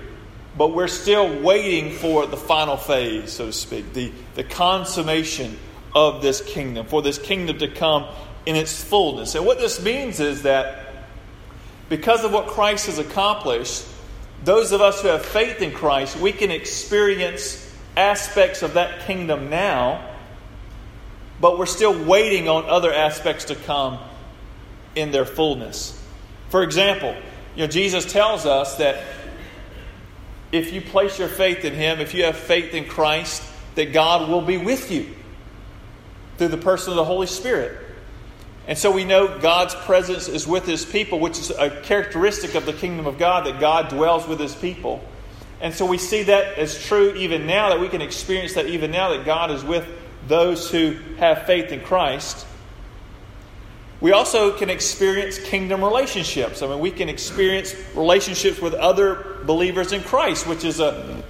but 0.57 0.73
we're 0.73 0.87
still 0.87 1.41
waiting 1.41 1.91
for 1.91 2.25
the 2.25 2.37
final 2.37 2.75
phase, 2.75 3.31
so 3.31 3.47
to 3.47 3.53
speak, 3.53 3.93
the, 3.93 4.11
the 4.35 4.43
consummation 4.43 5.57
of 5.93 6.21
this 6.21 6.41
kingdom, 6.41 6.87
for 6.87 7.01
this 7.01 7.19
kingdom 7.19 7.59
to 7.59 7.67
come 7.67 8.05
in 8.45 8.55
its 8.55 8.83
fullness. 8.83 9.35
And 9.35 9.45
what 9.45 9.59
this 9.59 9.81
means 9.81 10.19
is 10.19 10.43
that 10.43 10.85
because 11.89 12.23
of 12.23 12.33
what 12.33 12.47
Christ 12.47 12.87
has 12.87 12.97
accomplished, 12.97 13.85
those 14.43 14.71
of 14.71 14.81
us 14.81 15.01
who 15.01 15.07
have 15.07 15.25
faith 15.25 15.61
in 15.61 15.71
Christ, 15.71 16.17
we 16.19 16.31
can 16.31 16.51
experience 16.51 17.63
aspects 17.95 18.63
of 18.63 18.73
that 18.73 19.05
kingdom 19.05 19.49
now, 19.49 20.09
but 21.39 21.57
we're 21.59 21.65
still 21.67 22.03
waiting 22.05 22.49
on 22.49 22.65
other 22.65 22.91
aspects 22.91 23.45
to 23.45 23.55
come 23.55 23.99
in 24.97 25.11
their 25.11 25.25
fullness. 25.25 26.01
For 26.49 26.63
example, 26.63 27.15
you 27.55 27.63
know, 27.63 27.67
Jesus 27.67 28.05
tells 28.11 28.45
us 28.45 28.77
that 28.77 29.03
if 30.51 30.73
you 30.73 30.81
place 30.81 31.19
your 31.19 31.27
faith 31.27 31.65
in 31.65 31.73
Him, 31.73 31.99
if 31.99 32.13
you 32.13 32.23
have 32.23 32.37
faith 32.37 32.73
in 32.73 32.85
Christ, 32.85 33.43
that 33.75 33.93
God 33.93 34.29
will 34.29 34.41
be 34.41 34.57
with 34.57 34.91
you 34.91 35.09
through 36.37 36.49
the 36.49 36.57
person 36.57 36.91
of 36.91 36.97
the 36.97 37.05
Holy 37.05 37.27
Spirit. 37.27 37.85
And 38.67 38.77
so 38.77 38.91
we 38.91 39.05
know 39.05 39.39
God's 39.39 39.75
presence 39.75 40.27
is 40.27 40.45
with 40.45 40.65
His 40.65 40.85
people, 40.85 41.19
which 41.19 41.39
is 41.39 41.51
a 41.51 41.69
characteristic 41.81 42.55
of 42.55 42.65
the 42.65 42.73
kingdom 42.73 43.07
of 43.07 43.17
God, 43.17 43.45
that 43.45 43.59
God 43.59 43.89
dwells 43.89 44.27
with 44.27 44.39
His 44.39 44.55
people. 44.55 45.01
And 45.61 45.73
so 45.73 45.85
we 45.85 45.97
see 45.97 46.23
that 46.23 46.57
as 46.57 46.83
true 46.85 47.13
even 47.15 47.47
now, 47.47 47.69
that 47.69 47.79
we 47.79 47.89
can 47.89 48.01
experience 48.01 48.53
that 48.53 48.67
even 48.67 48.91
now, 48.91 49.09
that 49.09 49.25
God 49.25 49.51
is 49.51 49.63
with 49.63 49.87
those 50.27 50.69
who 50.69 50.97
have 51.17 51.45
faith 51.45 51.71
in 51.71 51.81
Christ. 51.81 52.45
We 53.99 54.11
also 54.11 54.55
can 54.55 54.69
experience 54.69 55.39
kingdom 55.39 55.83
relationships. 55.83 56.61
I 56.61 56.67
mean, 56.67 56.79
we 56.79 56.91
can 56.91 57.09
experience 57.09 57.73
relationships 57.95 58.61
with 58.61 58.75
other 58.75 59.37
believers 59.45 59.91
in 59.91 60.03
Christ, 60.03 60.45
which 60.45 60.63
is 60.63 60.79
a 60.79 61.23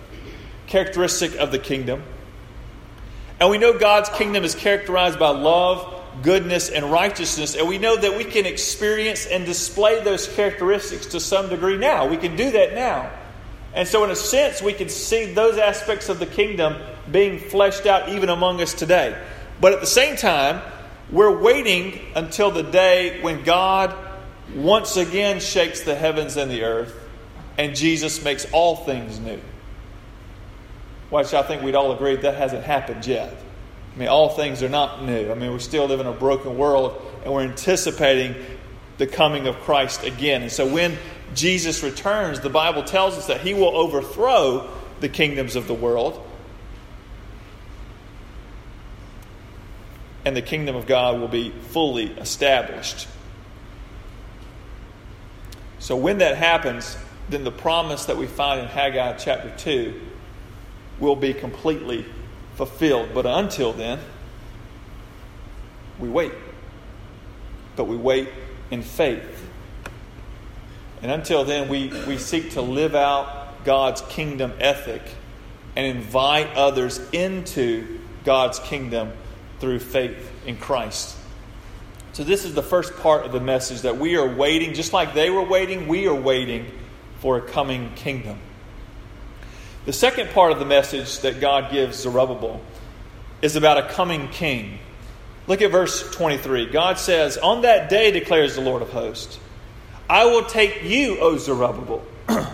characteristic 0.68 1.36
of 1.36 1.52
the 1.52 1.60
kingdom. 1.60 2.04
And 3.40 3.50
we 3.50 3.58
know 3.58 3.78
God's 3.78 4.10
kingdom 4.10 4.44
is 4.44 4.54
characterized 4.54 5.18
by 5.18 5.30
love, 5.30 6.04
goodness, 6.24 6.70
and 6.70 6.92
righteousness. 6.92 7.56
And 7.56 7.70
we 7.70 7.78
know 7.78 7.96
that 7.96 8.18
we 8.18 8.26
can 8.26 8.46
experience 8.46 9.26
and 9.26 9.46
display 9.46 10.04
those 10.04 10.28
characteristics 10.28 11.06
to 11.08 11.20
some 11.20 11.48
degree 11.50 11.78
now. 11.78 12.08
We 12.08 12.18
can 12.18 12.36
do 12.36 12.52
that 12.52 12.74
now. 12.74 13.12
And 13.74 13.88
so, 13.88 14.04
in 14.04 14.10
a 14.10 14.16
sense, 14.16 14.62
we 14.62 14.74
can 14.74 14.90
see 14.90 15.34
those 15.34 15.58
aspects 15.58 16.10
of 16.10 16.20
the 16.20 16.26
kingdom 16.26 16.76
being 17.12 17.40
fleshed 17.40 17.86
out 17.86 18.10
even 18.10 18.30
among 18.30 18.60
us 18.60 18.74
today. 18.74 19.18
But 19.62 19.74
at 19.74 19.82
the 19.82 19.88
same 19.88 20.16
time, 20.16 20.62
we're 21.12 21.38
waiting 21.40 22.00
until 22.16 22.52
the 22.52 22.64
day 22.64 23.22
when 23.22 23.44
God 23.44 23.96
once 24.56 24.98
again 24.98 25.40
shakes 25.40 25.82
the 25.82 25.96
heavens 25.96 26.38
and 26.38 26.52
the 26.52 26.64
earth 26.64 26.94
and 27.58 27.76
Jesus 27.76 28.24
makes 28.24 28.46
all 28.52 28.76
things 28.76 29.20
new. 29.20 29.40
Which 31.10 31.34
I 31.34 31.42
think 31.44 31.64
we'd 31.64 31.76
all 31.76 31.92
agree 31.94 32.16
that 32.18 32.36
hasn't 32.36 32.64
happened 32.64 33.06
yet. 33.08 33.34
I 33.96 34.00
mean, 34.00 34.10
all 34.10 34.30
things 34.30 34.62
are 34.62 34.70
not 34.70 35.04
new. 35.04 35.32
I 35.32 35.34
mean, 35.34 35.52
we 35.54 35.60
still 35.60 35.86
live 35.86 36.00
in 36.00 36.06
a 36.06 36.12
broken 36.12 36.58
world 36.58 37.02
and 37.24 37.34
we're 37.34 37.44
anticipating 37.44 38.36
the 38.98 39.08
coming 39.08 39.48
of 39.48 39.56
Christ 39.62 40.04
again. 40.04 40.42
And 40.42 40.52
so 40.52 40.72
when 40.72 40.98
Jesus 41.34 41.84
returns, 41.84 42.42
the 42.42 42.50
Bible 42.50 42.84
tells 42.84 43.18
us 43.18 43.28
that 43.28 43.42
he 43.42 43.54
will 43.54 43.76
overthrow 43.76 44.70
the 45.00 45.10
kingdoms 45.10 45.56
of 45.56 45.68
the 45.68 45.74
world. 45.74 46.27
And 50.28 50.36
the 50.36 50.42
kingdom 50.42 50.76
of 50.76 50.86
God 50.86 51.22
will 51.22 51.30
be 51.30 51.52
fully 51.52 52.08
established. 52.18 53.08
So, 55.80 55.96
when 55.96 56.18
that 56.18 56.36
happens, 56.36 56.98
then 57.30 57.46
the 57.46 57.52
promise 57.52 58.04
that 58.08 58.18
we 58.18 58.28
find 58.28 58.60
in 58.60 58.68
Haggai 58.68 59.14
chapter 59.14 59.54
2 59.56 60.02
will 61.00 61.16
be 61.16 61.34
completely 61.34 62.06
fulfilled. 62.56 63.12
But 63.14 63.26
until 63.26 63.72
then, 63.72 64.00
we 65.98 66.10
wait. 66.10 66.34
But 67.78 67.86
we 67.86 67.96
wait 67.96 68.28
in 68.70 68.82
faith. 68.82 69.50
And 71.02 71.10
until 71.10 71.46
then, 71.46 71.70
we, 71.70 71.88
we 72.06 72.18
seek 72.18 72.52
to 72.52 72.62
live 72.62 72.96
out 72.96 73.64
God's 73.64 74.02
kingdom 74.02 74.52
ethic 74.60 75.04
and 75.78 75.86
invite 75.86 76.54
others 76.58 77.00
into 77.14 78.02
God's 78.26 78.60
kingdom 78.60 79.14
through 79.60 79.80
faith 79.80 80.32
in 80.46 80.58
Christ. 80.58 81.16
So, 82.14 82.24
this 82.24 82.46
is 82.46 82.54
the 82.54 82.64
first 82.64 82.96
part 82.98 83.26
of 83.26 83.32
the 83.32 83.40
message 83.40 83.82
that 83.82 83.98
we 83.98 84.16
are 84.16 84.28
waiting, 84.28 84.74
just 84.74 84.94
like 84.94 85.14
they 85.14 85.30
were 85.30 85.44
waiting, 85.44 85.88
we 85.88 86.08
are 86.08 86.16
waiting 86.16 86.72
for 87.20 87.38
a 87.38 87.42
coming 87.42 87.94
kingdom. 87.96 88.40
The 89.86 89.94
second 89.94 90.32
part 90.32 90.52
of 90.52 90.60
the 90.60 90.66
message 90.66 91.20
that 91.20 91.40
God 91.40 91.72
gives 91.72 91.98
Zerubbabel 92.00 92.60
is 93.42 93.56
about 93.56 93.78
a 93.78 93.88
coming 93.94 94.28
king. 94.30 94.80
Look 95.48 95.62
at 95.62 95.72
verse 95.72 96.10
23. 96.12 96.72
God 96.72 97.00
says, 97.00 97.38
On 97.38 97.62
that 97.62 97.90
day, 97.90 98.12
declares 98.12 98.56
the 98.56 98.62
Lord 98.62 98.82
of 98.82 98.90
hosts, 98.90 99.40
I 100.10 100.26
will 100.26 100.44
take 100.44 100.84
you, 100.84 101.20
O 101.20 101.38
Zerubbabel, 101.38 102.04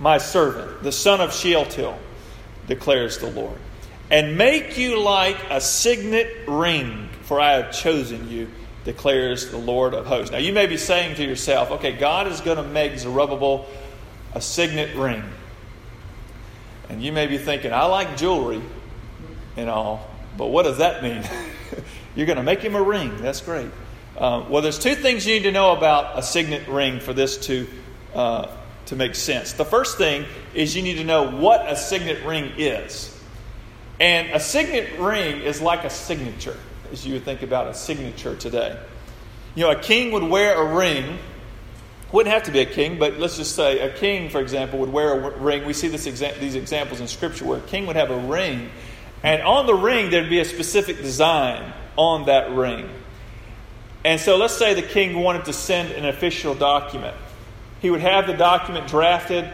my 0.00 0.18
servant, 0.18 0.82
the 0.82 0.92
son 0.92 1.20
of 1.20 1.32
Shealtiel, 1.32 1.98
declares 2.66 3.18
the 3.18 3.30
Lord, 3.30 3.58
and 4.10 4.36
make 4.36 4.76
you 4.76 5.00
like 5.00 5.36
a 5.50 5.60
signet 5.60 6.48
ring, 6.48 7.08
for 7.22 7.40
I 7.40 7.52
have 7.52 7.72
chosen 7.72 8.28
you, 8.28 8.48
declares 8.84 9.50
the 9.50 9.58
Lord 9.58 9.94
of 9.94 10.06
hosts. 10.06 10.32
Now 10.32 10.38
you 10.38 10.52
may 10.52 10.66
be 10.66 10.76
saying 10.76 11.16
to 11.16 11.24
yourself, 11.24 11.70
okay, 11.72 11.92
God 11.92 12.26
is 12.26 12.40
going 12.40 12.56
to 12.56 12.64
make 12.64 12.98
Zerubbabel 12.98 13.66
a 14.34 14.40
signet 14.40 14.96
ring. 14.96 15.22
And 16.88 17.02
you 17.02 17.12
may 17.12 17.28
be 17.28 17.38
thinking, 17.38 17.72
I 17.72 17.84
like 17.84 18.16
jewelry 18.16 18.60
and 19.56 19.70
all, 19.70 20.08
but 20.36 20.46
what 20.46 20.64
does 20.64 20.78
that 20.78 21.02
mean? 21.02 21.22
You're 22.16 22.26
going 22.26 22.36
to 22.36 22.42
make 22.42 22.60
him 22.60 22.74
a 22.74 22.82
ring. 22.82 23.16
That's 23.18 23.40
great. 23.40 23.70
Uh, 24.18 24.44
well, 24.48 24.60
there's 24.60 24.78
two 24.78 24.96
things 24.96 25.24
you 25.24 25.34
need 25.34 25.44
to 25.44 25.52
know 25.52 25.72
about 25.76 26.18
a 26.18 26.22
signet 26.22 26.66
ring 26.66 26.98
for 26.98 27.12
this 27.12 27.38
to, 27.46 27.68
uh, 28.14 28.48
to 28.86 28.96
make 28.96 29.14
sense. 29.14 29.52
The 29.52 29.64
first 29.64 29.98
thing 29.98 30.24
is 30.52 30.74
you 30.74 30.82
need 30.82 30.96
to 30.96 31.04
know 31.04 31.30
what 31.30 31.70
a 31.70 31.76
signet 31.76 32.24
ring 32.24 32.52
is. 32.58 33.09
And 34.00 34.30
a 34.30 34.40
signet 34.40 34.98
ring 34.98 35.42
is 35.42 35.60
like 35.60 35.84
a 35.84 35.90
signature, 35.90 36.56
as 36.90 37.06
you 37.06 37.12
would 37.12 37.24
think 37.24 37.42
about 37.42 37.68
a 37.68 37.74
signature 37.74 38.34
today. 38.34 38.80
You 39.54 39.64
know, 39.64 39.70
a 39.70 39.80
king 39.80 40.10
would 40.12 40.22
wear 40.22 40.54
a 40.54 40.74
ring. 40.74 41.18
Wouldn't 42.10 42.32
have 42.32 42.44
to 42.44 42.50
be 42.50 42.60
a 42.60 42.66
king, 42.66 42.98
but 42.98 43.18
let's 43.18 43.36
just 43.36 43.54
say 43.54 43.78
a 43.78 43.92
king, 43.92 44.30
for 44.30 44.40
example, 44.40 44.80
would 44.80 44.92
wear 44.92 45.12
a 45.12 45.38
ring. 45.38 45.64
We 45.64 45.74
see 45.74 45.88
this 45.88 46.08
exa- 46.08 46.40
these 46.40 46.56
examples 46.56 47.00
in 47.00 47.06
Scripture 47.06 47.44
where 47.44 47.58
a 47.58 47.62
king 47.62 47.86
would 47.86 47.94
have 47.94 48.10
a 48.10 48.18
ring, 48.18 48.70
and 49.22 49.42
on 49.42 49.66
the 49.66 49.74
ring 49.74 50.10
there'd 50.10 50.30
be 50.30 50.40
a 50.40 50.44
specific 50.44 50.96
design 50.96 51.72
on 51.96 52.26
that 52.26 52.50
ring. 52.50 52.88
And 54.04 54.18
so 54.18 54.38
let's 54.38 54.56
say 54.56 54.74
the 54.74 54.82
king 54.82 55.20
wanted 55.20 55.44
to 55.44 55.52
send 55.52 55.92
an 55.92 56.06
official 56.06 56.54
document. 56.54 57.14
He 57.80 57.90
would 57.90 58.00
have 58.00 58.26
the 58.26 58.32
document 58.32 58.88
drafted 58.88 59.48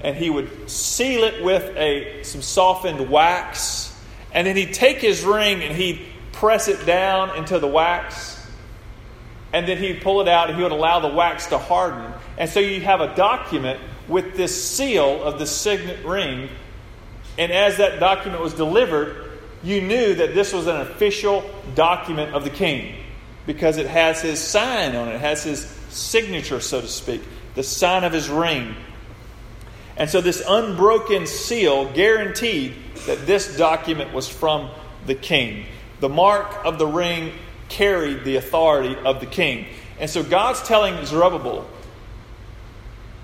and 0.00 0.16
he 0.16 0.30
would 0.30 0.70
seal 0.70 1.24
it 1.24 1.42
with 1.42 1.76
a, 1.76 2.22
some 2.22 2.42
softened 2.42 3.10
wax. 3.10 3.94
And 4.32 4.46
then 4.46 4.56
he'd 4.56 4.74
take 4.74 4.98
his 4.98 5.24
ring 5.24 5.62
and 5.62 5.74
he'd 5.74 6.06
press 6.32 6.68
it 6.68 6.86
down 6.86 7.36
into 7.36 7.58
the 7.58 7.66
wax. 7.66 8.36
And 9.52 9.66
then 9.66 9.78
he'd 9.78 10.02
pull 10.02 10.20
it 10.20 10.28
out 10.28 10.48
and 10.48 10.56
he 10.56 10.62
would 10.62 10.72
allow 10.72 11.00
the 11.00 11.08
wax 11.08 11.46
to 11.46 11.58
harden. 11.58 12.12
And 12.36 12.48
so 12.48 12.60
you 12.60 12.80
have 12.82 13.00
a 13.00 13.14
document 13.14 13.80
with 14.06 14.36
this 14.36 14.70
seal 14.70 15.22
of 15.22 15.38
the 15.38 15.46
signet 15.46 16.04
ring. 16.04 16.48
And 17.36 17.50
as 17.50 17.78
that 17.78 17.98
document 17.98 18.42
was 18.42 18.54
delivered, 18.54 19.30
you 19.62 19.80
knew 19.80 20.14
that 20.14 20.34
this 20.34 20.52
was 20.52 20.66
an 20.66 20.76
official 20.76 21.48
document 21.74 22.34
of 22.34 22.44
the 22.44 22.50
king 22.50 22.94
because 23.46 23.78
it 23.78 23.86
has 23.86 24.20
his 24.20 24.38
sign 24.38 24.94
on 24.94 25.08
it, 25.08 25.14
it 25.14 25.20
has 25.20 25.42
his 25.42 25.64
signature, 25.88 26.60
so 26.60 26.80
to 26.80 26.86
speak, 26.86 27.22
the 27.54 27.62
sign 27.62 28.04
of 28.04 28.12
his 28.12 28.28
ring. 28.28 28.74
And 29.98 30.08
so 30.08 30.20
this 30.20 30.42
unbroken 30.46 31.26
seal 31.26 31.92
guaranteed 31.92 32.74
that 33.06 33.26
this 33.26 33.56
document 33.56 34.14
was 34.14 34.28
from 34.28 34.70
the 35.06 35.14
king. 35.14 35.66
The 35.98 36.08
mark 36.08 36.64
of 36.64 36.78
the 36.78 36.86
ring 36.86 37.32
carried 37.68 38.24
the 38.24 38.36
authority 38.36 38.96
of 38.96 39.18
the 39.18 39.26
king. 39.26 39.66
And 39.98 40.08
so 40.08 40.22
God's 40.22 40.62
telling 40.62 41.04
Zerubbabel, 41.04 41.68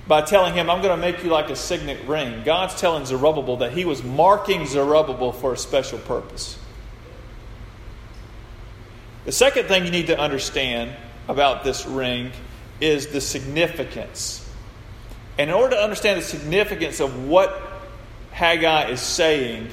by 0.09 0.23
telling 0.23 0.55
him, 0.55 0.69
I'm 0.69 0.83
going 0.83 0.95
to 0.95 1.01
make 1.01 1.23
you 1.23 1.31
like 1.31 1.49
a 1.49 1.57
signet 1.57 2.07
ring, 2.07 2.43
God's 2.45 2.75
telling 2.75 3.07
Zerubbabel 3.07 3.59
that 3.59 3.73
he 3.73 3.85
was 3.85 4.03
marking 4.03 4.67
Zerubbabel 4.67 5.33
for 5.33 5.53
a 5.53 5.57
special 5.57 5.99
purpose. 6.01 6.59
The 9.25 9.33
second 9.33 9.69
thing 9.69 9.85
you 9.87 9.91
need 9.91 10.09
to 10.09 10.19
understand 10.19 10.95
about 11.29 11.65
this 11.65 11.87
ring 11.87 12.33
is 12.81 13.07
the 13.07 13.21
significance. 13.21 14.44
And 15.39 15.51
in 15.51 15.57
order 15.57 15.77
to 15.77 15.83
understand 15.83 16.21
the 16.21 16.25
significance 16.25 17.01
of 17.01 17.27
what 17.27 17.61
Haggai 18.31 18.91
is 18.91 19.01
saying, 19.01 19.69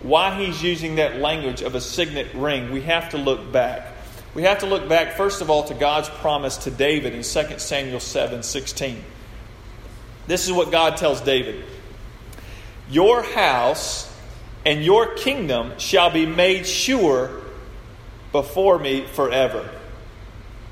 why 0.00 0.34
he's 0.34 0.62
using 0.62 0.96
that 0.96 1.16
language 1.16 1.62
of 1.62 1.74
a 1.74 1.80
signet 1.80 2.34
ring, 2.34 2.70
we 2.72 2.82
have 2.82 3.10
to 3.10 3.18
look 3.18 3.52
back. 3.52 3.88
We 4.34 4.42
have 4.44 4.60
to 4.60 4.66
look 4.66 4.88
back, 4.88 5.16
first 5.16 5.42
of 5.42 5.50
all, 5.50 5.64
to 5.64 5.74
God's 5.74 6.08
promise 6.08 6.56
to 6.58 6.70
David 6.70 7.14
in 7.14 7.22
2 7.22 7.58
Samuel 7.58 8.00
7 8.00 8.42
16. 8.42 9.02
This 10.26 10.46
is 10.46 10.52
what 10.52 10.70
God 10.70 10.96
tells 10.96 11.20
David 11.20 11.64
Your 12.90 13.22
house 13.22 14.12
and 14.64 14.84
your 14.84 15.14
kingdom 15.14 15.72
shall 15.78 16.10
be 16.10 16.26
made 16.26 16.66
sure 16.66 17.42
before 18.30 18.78
me 18.78 19.04
forever. 19.04 19.68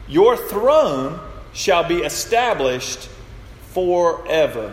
Your 0.09 0.37
throne 0.37 1.21
shall 1.53 1.87
be 1.87 1.99
established 1.99 3.09
forever. 3.71 4.73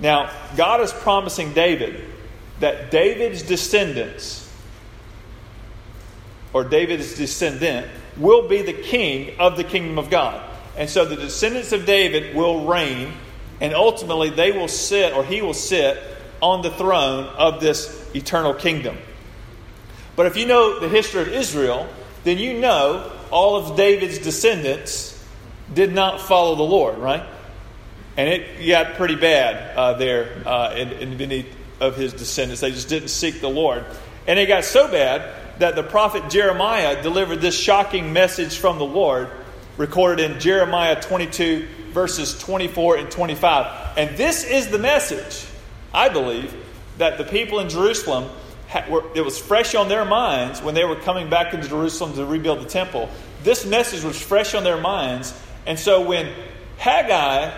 Now, 0.00 0.30
God 0.56 0.80
is 0.80 0.92
promising 0.92 1.52
David 1.52 2.04
that 2.60 2.90
David's 2.90 3.42
descendants, 3.42 4.50
or 6.52 6.64
David's 6.64 7.16
descendant, 7.16 7.88
will 8.16 8.48
be 8.48 8.62
the 8.62 8.72
king 8.72 9.38
of 9.38 9.56
the 9.56 9.64
kingdom 9.64 9.98
of 9.98 10.10
God. 10.10 10.42
And 10.76 10.88
so 10.88 11.04
the 11.04 11.16
descendants 11.16 11.72
of 11.72 11.86
David 11.86 12.34
will 12.34 12.66
reign, 12.66 13.12
and 13.60 13.74
ultimately 13.74 14.30
they 14.30 14.52
will 14.52 14.68
sit, 14.68 15.12
or 15.14 15.24
he 15.24 15.42
will 15.42 15.54
sit, 15.54 16.02
on 16.40 16.62
the 16.62 16.70
throne 16.70 17.26
of 17.36 17.60
this 17.60 18.10
eternal 18.14 18.54
kingdom. 18.54 18.96
But 20.16 20.26
if 20.26 20.36
you 20.36 20.46
know 20.46 20.80
the 20.80 20.88
history 20.88 21.22
of 21.22 21.28
Israel, 21.28 21.88
then 22.24 22.38
you 22.38 22.58
know 22.58 23.12
all 23.30 23.56
of 23.56 23.76
David's 23.76 24.18
descendants 24.18 25.11
did 25.74 25.92
not 25.92 26.20
follow 26.20 26.54
the 26.54 26.62
Lord, 26.62 26.98
right? 26.98 27.22
And 28.16 28.28
it 28.28 28.66
got 28.66 28.94
pretty 28.94 29.16
bad 29.16 29.76
uh, 29.76 29.94
there 29.94 30.42
uh, 30.46 30.74
in, 30.74 30.90
in 30.92 31.16
many 31.16 31.46
of 31.80 31.96
his 31.96 32.12
descendants. 32.12 32.60
They 32.60 32.70
just 32.70 32.88
didn't 32.88 33.08
seek 33.08 33.40
the 33.40 33.48
Lord. 33.48 33.84
And 34.26 34.38
it 34.38 34.46
got 34.46 34.64
so 34.64 34.90
bad 34.90 35.34
that 35.58 35.74
the 35.74 35.82
prophet 35.82 36.30
Jeremiah 36.30 37.02
delivered 37.02 37.40
this 37.40 37.58
shocking 37.58 38.12
message 38.12 38.58
from 38.58 38.78
the 38.78 38.84
Lord, 38.84 39.28
recorded 39.76 40.30
in 40.30 40.40
Jeremiah 40.40 41.00
22, 41.00 41.68
verses 41.90 42.38
24 42.38 42.96
and 42.96 43.10
25. 43.10 43.98
And 43.98 44.16
this 44.16 44.44
is 44.44 44.68
the 44.68 44.78
message, 44.78 45.46
I 45.92 46.08
believe, 46.08 46.54
that 46.98 47.18
the 47.18 47.24
people 47.24 47.60
in 47.60 47.68
Jerusalem, 47.68 48.30
it 49.14 49.24
was 49.24 49.38
fresh 49.38 49.74
on 49.74 49.88
their 49.88 50.04
minds 50.04 50.62
when 50.62 50.74
they 50.74 50.84
were 50.84 50.96
coming 50.96 51.28
back 51.28 51.52
into 51.54 51.68
Jerusalem 51.68 52.14
to 52.14 52.24
rebuild 52.24 52.60
the 52.60 52.68
temple. 52.68 53.08
This 53.42 53.66
message 53.66 54.04
was 54.04 54.20
fresh 54.20 54.54
on 54.54 54.64
their 54.64 54.80
minds. 54.80 55.38
And 55.66 55.78
so 55.78 56.04
when 56.04 56.32
Haggai 56.78 57.52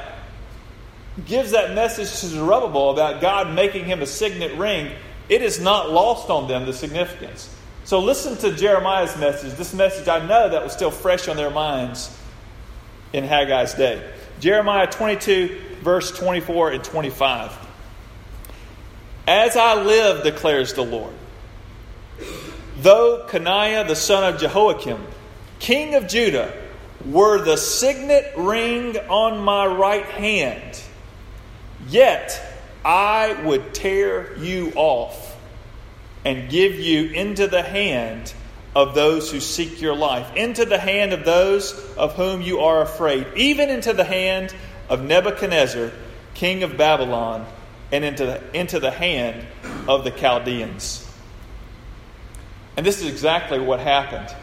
gives 1.27 1.53
that 1.53 1.75
message 1.75 2.11
to 2.21 2.27
Zerubbabel 2.27 2.91
about 2.91 3.21
God 3.21 3.55
making 3.55 3.85
him 3.85 4.03
a 4.03 4.07
signet 4.07 4.57
ring, 4.59 4.93
it 5.29 5.43
is 5.43 5.61
not 5.61 5.91
lost 5.91 6.29
on 6.29 6.49
them 6.49 6.67
the 6.67 6.73
significance. 6.73 7.55
So 7.85 8.01
listen 8.01 8.37
to 8.39 8.57
Jeremiah's 8.57 9.17
message. 9.19 9.55
This 9.55 9.75
message 9.75 10.09
I 10.09 10.25
know 10.27 10.49
that 10.49 10.63
was 10.63 10.73
still 10.73 10.91
fresh 10.91 11.29
on 11.29 11.37
their 11.37 11.51
minds 11.51 12.17
in 13.13 13.25
Haggai's 13.25 13.75
day. 13.75 14.03
Jeremiah 14.41 14.87
22, 14.87 15.61
verse 15.83 16.11
24 16.19 16.73
and 16.73 16.85
25. 16.85 17.53
As 19.27 19.57
I 19.57 19.83
live, 19.83 20.23
declares 20.23 20.75
the 20.75 20.83
Lord, 20.83 21.13
though 22.79 23.27
Coniah 23.29 23.87
the 23.87 23.97
son 23.97 24.35
of 24.35 24.41
Jehoiakim, 24.41 25.03
king 25.61 25.95
of 25.95 26.09
Judah, 26.09 26.53
were 27.07 27.43
the 27.43 27.57
signet 27.57 28.33
ring 28.37 28.97
on 29.09 29.43
my 29.45 29.67
right 29.67 30.07
hand, 30.07 30.81
yet 31.89 32.41
I 32.85 33.41
would 33.45 33.75
tear 33.75 34.37
you 34.39 34.73
off 34.75 35.37
and 36.25 36.51
give 36.51 36.75
you 36.75 37.11
into 37.11 37.47
the 37.47 37.63
hand 37.63 38.33
of 38.75 38.95
those 38.95 39.31
who 39.31 39.41
seek 39.41 39.81
your 39.81 39.95
life, 39.95 40.35
into 40.37 40.65
the 40.65 40.79
hand 40.79 41.13
of 41.13 41.25
those 41.25 41.73
of 41.97 42.15
whom 42.15 42.41
you 42.43 42.61
are 42.61 42.83
afraid, 42.83 43.27
even 43.37 43.69
into 43.69 43.93
the 43.93 44.05
hand 44.05 44.55
of 44.89 45.03
Nebuchadnezzar, 45.03 45.93
king 46.35 46.63
of 46.63 46.77
Babylon, 46.77 47.47
and 47.93 48.05
into 48.05 48.27
the, 48.27 48.59
into 48.59 48.81
the 48.81 48.91
hand 48.91 49.47
of 49.87 50.05
the 50.05 50.11
Chaldeans. 50.11 51.09
And 52.77 52.85
this 52.85 53.01
is 53.01 53.09
exactly 53.09 53.61
what 53.61 53.79
happened. 53.79 54.35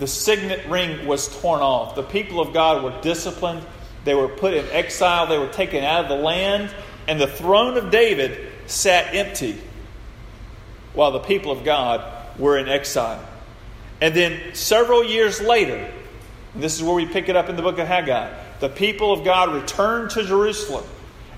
The 0.00 0.06
signet 0.06 0.66
ring 0.66 1.06
was 1.06 1.28
torn 1.40 1.60
off. 1.60 1.94
The 1.94 2.02
people 2.02 2.40
of 2.40 2.52
God 2.52 2.82
were 2.82 3.00
disciplined. 3.02 3.64
They 4.04 4.14
were 4.14 4.28
put 4.28 4.54
in 4.54 4.66
exile. 4.70 5.26
They 5.26 5.38
were 5.38 5.48
taken 5.48 5.84
out 5.84 6.04
of 6.04 6.08
the 6.08 6.16
land. 6.16 6.74
And 7.06 7.20
the 7.20 7.26
throne 7.26 7.76
of 7.76 7.90
David 7.90 8.50
sat 8.66 9.14
empty 9.14 9.60
while 10.94 11.12
the 11.12 11.20
people 11.20 11.52
of 11.52 11.64
God 11.64 12.02
were 12.38 12.58
in 12.58 12.68
exile. 12.68 13.24
And 14.00 14.14
then 14.14 14.54
several 14.54 15.04
years 15.04 15.40
later, 15.40 15.92
this 16.54 16.76
is 16.76 16.82
where 16.82 16.94
we 16.94 17.06
pick 17.06 17.28
it 17.28 17.36
up 17.36 17.48
in 17.48 17.56
the 17.56 17.62
book 17.62 17.78
of 17.78 17.86
Haggai, 17.86 18.32
the 18.58 18.68
people 18.68 19.12
of 19.12 19.24
God 19.24 19.54
returned 19.54 20.10
to 20.10 20.24
Jerusalem 20.24 20.84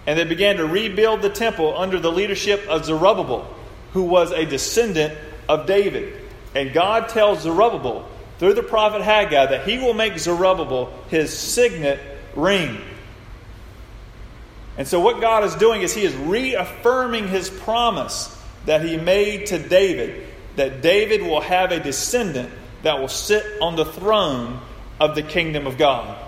and 0.06 0.18
they 0.18 0.24
began 0.24 0.56
to 0.56 0.66
rebuild 0.66 1.22
the 1.22 1.30
temple 1.30 1.76
under 1.76 2.00
the 2.00 2.10
leadership 2.10 2.66
of 2.68 2.84
Zerubbabel, 2.84 3.48
who 3.92 4.02
was 4.02 4.32
a 4.32 4.44
descendant 4.44 5.16
of 5.48 5.66
David. 5.66 6.20
And 6.54 6.72
God 6.72 7.08
tells 7.08 7.42
Zerubbabel 7.42 8.08
through 8.42 8.54
the 8.54 8.62
prophet 8.64 9.02
Haggai 9.02 9.46
that 9.46 9.68
he 9.68 9.78
will 9.78 9.94
make 9.94 10.18
Zerubbabel 10.18 10.92
his 11.06 11.32
signet 11.32 12.00
ring. 12.34 12.76
And 14.76 14.88
so, 14.88 14.98
what 14.98 15.20
God 15.20 15.44
is 15.44 15.54
doing 15.54 15.82
is 15.82 15.94
he 15.94 16.02
is 16.02 16.12
reaffirming 16.16 17.28
his 17.28 17.48
promise 17.48 18.36
that 18.66 18.84
he 18.84 18.96
made 18.96 19.46
to 19.46 19.60
David 19.60 20.26
that 20.56 20.82
David 20.82 21.22
will 21.22 21.40
have 21.40 21.70
a 21.70 21.78
descendant 21.78 22.50
that 22.82 22.98
will 22.98 23.06
sit 23.06 23.62
on 23.62 23.76
the 23.76 23.84
throne 23.84 24.60
of 24.98 25.14
the 25.14 25.22
kingdom 25.22 25.68
of 25.68 25.78
God. 25.78 26.18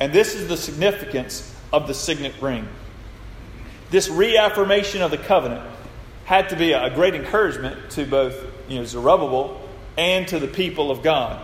And 0.00 0.12
this 0.12 0.34
is 0.34 0.48
the 0.48 0.56
significance 0.56 1.56
of 1.72 1.86
the 1.86 1.94
signet 1.94 2.34
ring. 2.42 2.66
This 3.90 4.08
reaffirmation 4.08 5.00
of 5.00 5.12
the 5.12 5.18
covenant 5.18 5.62
had 6.24 6.48
to 6.48 6.56
be 6.56 6.72
a 6.72 6.92
great 6.92 7.14
encouragement 7.14 7.92
to 7.92 8.04
both 8.04 8.34
you 8.68 8.80
know, 8.80 8.84
Zerubbabel 8.84 9.69
and 10.00 10.26
to 10.28 10.38
the 10.38 10.48
people 10.48 10.90
of 10.90 11.02
God. 11.02 11.38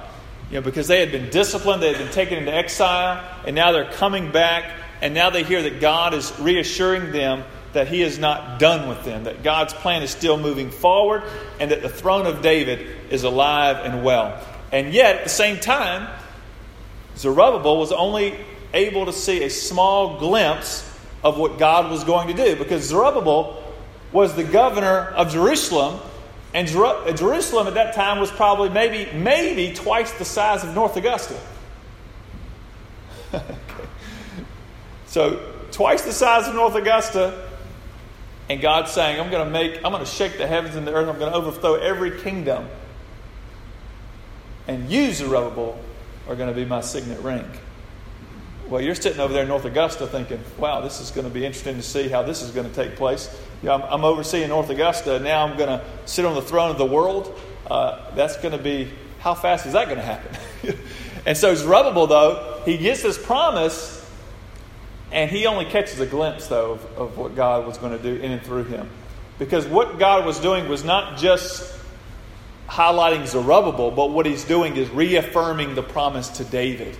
You 0.51 0.57
know, 0.57 0.63
because 0.63 0.89
they 0.89 1.01
had 1.01 1.13
been 1.13 1.29
disciplined, 1.29 1.83
they 1.83 1.89
had 1.89 1.99
been 1.99 2.13
taken 2.13 2.39
into 2.39 2.55
exile, 2.55 3.23
and 3.47 3.55
now 3.55 3.73
they're 3.73 3.91
coming 3.93 4.33
back, 4.33 4.73
and 5.03 5.13
now 5.13 5.29
they 5.31 5.43
hear 5.45 5.63
that 5.63 5.81
God 5.81 6.15
is 6.15 6.33
reassuring 6.41 7.13
them 7.13 7.45
that 7.75 7.89
he 7.89 8.01
is 8.01 8.19
not 8.19 8.59
done 8.59 8.89
with 8.89 9.05
them, 9.05 9.25
that 9.25 9.43
God's 9.43 9.75
plan 9.75 10.03
is 10.03 10.11
still 10.11 10.39
moving 10.39 10.71
forward, 10.71 11.23
and 11.61 11.71
that 11.71 11.83
the 11.83 11.91
throne 11.91 12.27
of 12.27 12.41
David 12.41 12.87
is 13.11 13.25
alive 13.25 13.85
and 13.85 14.03
well. 14.03 14.43
And 14.73 14.95
yet, 14.95 15.17
at 15.17 15.25
the 15.25 15.31
same 15.31 15.59
time, 15.59 16.09
Zerubbabel 17.19 17.79
was 17.79 17.93
only 17.93 18.35
able 18.73 19.05
to 19.07 19.13
see 19.13 19.45
a 19.45 19.51
small 19.51 20.19
glimpse 20.19 20.91
of 21.23 21.39
what 21.39 21.59
God 21.59 21.91
was 21.91 22.05
going 22.05 22.29
to 22.29 22.35
do 22.35 22.57
because 22.57 22.85
Zerubbabel 22.85 23.63
was 24.13 24.35
the 24.35 24.45
governor 24.45 25.09
of 25.09 25.31
Jerusalem, 25.31 26.01
and 26.57 27.17
Jerusalem 27.17 27.67
at 27.67 27.75
that 27.75 27.95
time 27.95 28.19
was 28.19 28.31
probably 28.31 28.71
maybe 28.71 29.13
maybe 29.13 29.75
twice 29.75 30.13
the 30.13 30.25
size 30.25 30.65
of 30.65 30.75
North 30.75 30.97
Augusta. 30.97 31.39
okay. 33.35 33.45
So 35.07 35.53
twice 35.71 36.03
the 36.03 36.13
size 36.13 36.47
of 36.49 36.55
North 36.55 36.75
Augusta, 36.75 37.49
and 38.49 38.61
God's 38.61 38.93
saying, 38.93 39.21
I'm 39.21 39.31
going 39.31 39.45
to 39.45 39.51
make, 39.51 39.77
I'm 39.77 39.93
going 39.93 40.05
to 40.05 40.11
shake 40.11 40.39
the 40.39 40.47
heavens 40.47 40.77
and 40.77 40.87
the 40.87 40.93
earth, 40.93 41.09
I'm 41.09 41.19
going 41.19 41.33
to 41.33 41.37
overthrow 41.37 41.75
every 41.75 42.21
kingdom. 42.21 42.67
And 44.69 44.91
you, 44.91 45.13
Zerubbabel, 45.13 45.79
are 46.29 46.37
going 46.37 46.49
to 46.49 46.55
be 46.55 46.65
my 46.65 46.81
signet 46.81 47.21
ring. 47.21 47.49
Well, 48.69 48.81
you're 48.81 48.97
sitting 48.97 49.21
over 49.21 49.33
there 49.33 49.43
in 49.43 49.49
North 49.49 49.65
Augusta 49.65 50.09
thinking, 50.09 50.41
wow, 50.59 50.81
this 50.81 51.01
is 51.01 51.13
going 51.13 51.27
to 51.27 51.33
be 51.33 51.45
interesting 51.45 51.77
to 51.77 51.83
see 51.83 52.09
how 52.09 52.25
this 52.25 52.43
is 52.43 52.51
going 52.51 52.69
to 52.69 52.75
take 52.75 52.97
place. 52.97 53.31
You 53.63 53.69
know, 53.69 53.77
I'm, 53.77 53.83
I'm, 53.83 54.05
overseeing 54.05 54.49
North 54.49 54.71
Augusta, 54.71 55.21
now 55.21 55.47
I'm 55.47 55.57
going 55.57 55.69
to 55.69 55.85
sit 56.05 56.25
on 56.25 56.35
the 56.35 56.43
throne 56.43 56.73
of 56.73 56.79
the 56.79 56.85
world. 56.85 57.39
Uh, 57.71 58.11
that's 58.17 58.37
going 58.39 58.51
to 58.51 58.63
be, 58.63 58.91
how 59.21 59.35
fast 59.35 59.67
is 59.67 59.75
that 59.75 59.85
going 59.85 59.99
to 59.99 60.05
happen? 60.05 60.37
and 61.27 61.39
so 61.39 61.55
Zerubbabel, 61.55 62.09
though, 62.09 62.63
he 62.65 62.77
gets 62.77 63.03
this 63.03 63.25
promise 63.25 64.05
and 65.13 65.31
he 65.31 65.47
only 65.47 65.67
catches 65.67 66.01
a 66.01 66.07
glimpse, 66.07 66.49
though, 66.49 66.73
of, 66.73 66.85
of 66.99 67.19
what 67.19 67.37
God 67.37 67.67
was 67.67 67.79
going 67.79 67.97
to 67.97 68.03
do 68.03 68.21
in 68.21 68.33
and 68.33 68.43
through 68.43 68.65
him. 68.65 68.91
Because 69.39 69.65
what 69.67 70.01
God 70.01 70.27
was 70.27 70.41
doing 70.41 70.69
was 70.69 70.83
not 70.83 71.19
just 71.19 71.73
highlighting 72.69 73.27
Zerubbabel, 73.29 73.93
but 73.93 74.11
what 74.11 74.27
he's 74.27 74.45
doing 74.45 74.77
is 74.77 74.91
reaffirming 74.91 75.77
the 75.77 75.85
promise 75.85 76.29
to 76.31 76.45
David, 76.45 76.97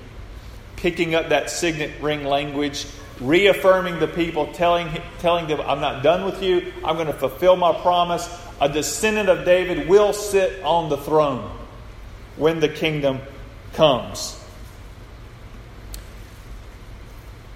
picking 0.87 1.17
up 1.17 1.31
that 1.31 1.51
signet 1.51 1.91
ring 2.01 2.25
language, 2.25 2.87
reaffirming 3.21 3.99
the 3.99 4.07
people, 4.07 4.53
telling, 4.53 4.89
telling 5.19 5.49
them, 5.49 5.61
I'm 5.63 5.81
not 5.81 6.05
done 6.05 6.25
with 6.25 6.41
you, 6.41 6.73
I'm 6.85 6.95
going 6.95 7.09
to 7.09 7.13
fulfill 7.13 7.57
my 7.57 7.73
promise. 7.81 8.33
A 8.61 8.69
descendant 8.69 9.29
of 9.29 9.45
David 9.45 9.89
will 9.89 10.13
sit 10.13 10.63
on 10.63 10.89
the 10.89 10.97
throne 10.97 11.51
when 12.37 12.61
the 12.61 12.69
kingdom 12.69 13.19
comes. 13.73 14.41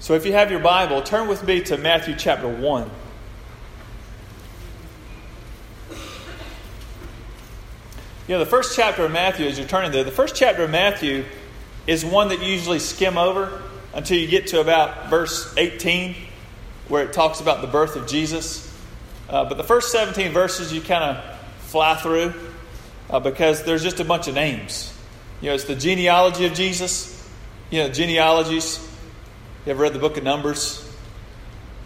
So 0.01 0.15
if 0.15 0.27
you 0.27 0.33
have 0.33 0.51
your 0.51 0.59
Bible, 0.59 1.01
turn 1.01 1.29
with 1.29 1.47
me 1.47 1.61
to 1.61 1.77
Matthew 1.77 2.17
chapter 2.17 2.49
1. 2.49 2.91
You 8.27 8.35
know, 8.35 8.41
the 8.41 8.51
first 8.51 8.75
chapter 8.75 9.05
of 9.05 9.13
Matthew, 9.13 9.47
as 9.47 9.57
you're 9.57 9.69
turning 9.69 9.93
there, 9.93 10.03
the 10.03 10.11
first 10.11 10.35
chapter 10.35 10.65
of 10.65 10.71
Matthew 10.71 11.25
is 11.91 12.05
one 12.05 12.29
that 12.29 12.39
you 12.39 12.47
usually 12.47 12.79
skim 12.79 13.19
over 13.19 13.61
until 13.95 14.17
you 14.17 14.29
get 14.29 14.47
to 14.47 14.61
about 14.61 15.11
verse 15.11 15.53
18, 15.57 16.15
where 16.87 17.03
it 17.03 17.13
talks 17.13 17.41
about 17.41 17.63
the 17.63 17.67
birth 17.67 17.97
of 17.97 18.07
Jesus. 18.07 18.73
Uh, 19.29 19.45
but 19.45 19.57
the 19.57 19.65
first 19.65 19.91
17 19.91 20.31
verses 20.31 20.73
you 20.73 20.81
kind 20.81 21.03
of 21.03 21.39
fly 21.63 21.97
through 21.97 22.33
uh, 23.11 23.19
because 23.19 23.65
there's 23.65 23.83
just 23.83 23.99
a 23.99 24.05
bunch 24.05 24.29
of 24.29 24.37
names. 24.37 24.97
You 25.41 25.49
know, 25.49 25.55
it's 25.57 25.65
the 25.65 25.75
genealogy 25.75 26.47
of 26.47 26.55
Jesus, 26.55 27.29
you 27.71 27.81
know, 27.81 27.89
genealogies. 27.89 28.79
You 29.67 29.73
ever 29.73 29.83
read 29.83 29.93
the 29.93 29.99
book 29.99 30.17
of 30.17 30.23
Numbers? 30.23 30.89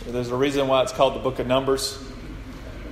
There's 0.06 0.30
a 0.30 0.36
reason 0.36 0.68
why 0.68 0.82
it's 0.82 0.92
called 0.92 1.14
the 1.14 1.20
book 1.20 1.38
of 1.38 1.46
Numbers. 1.46 1.98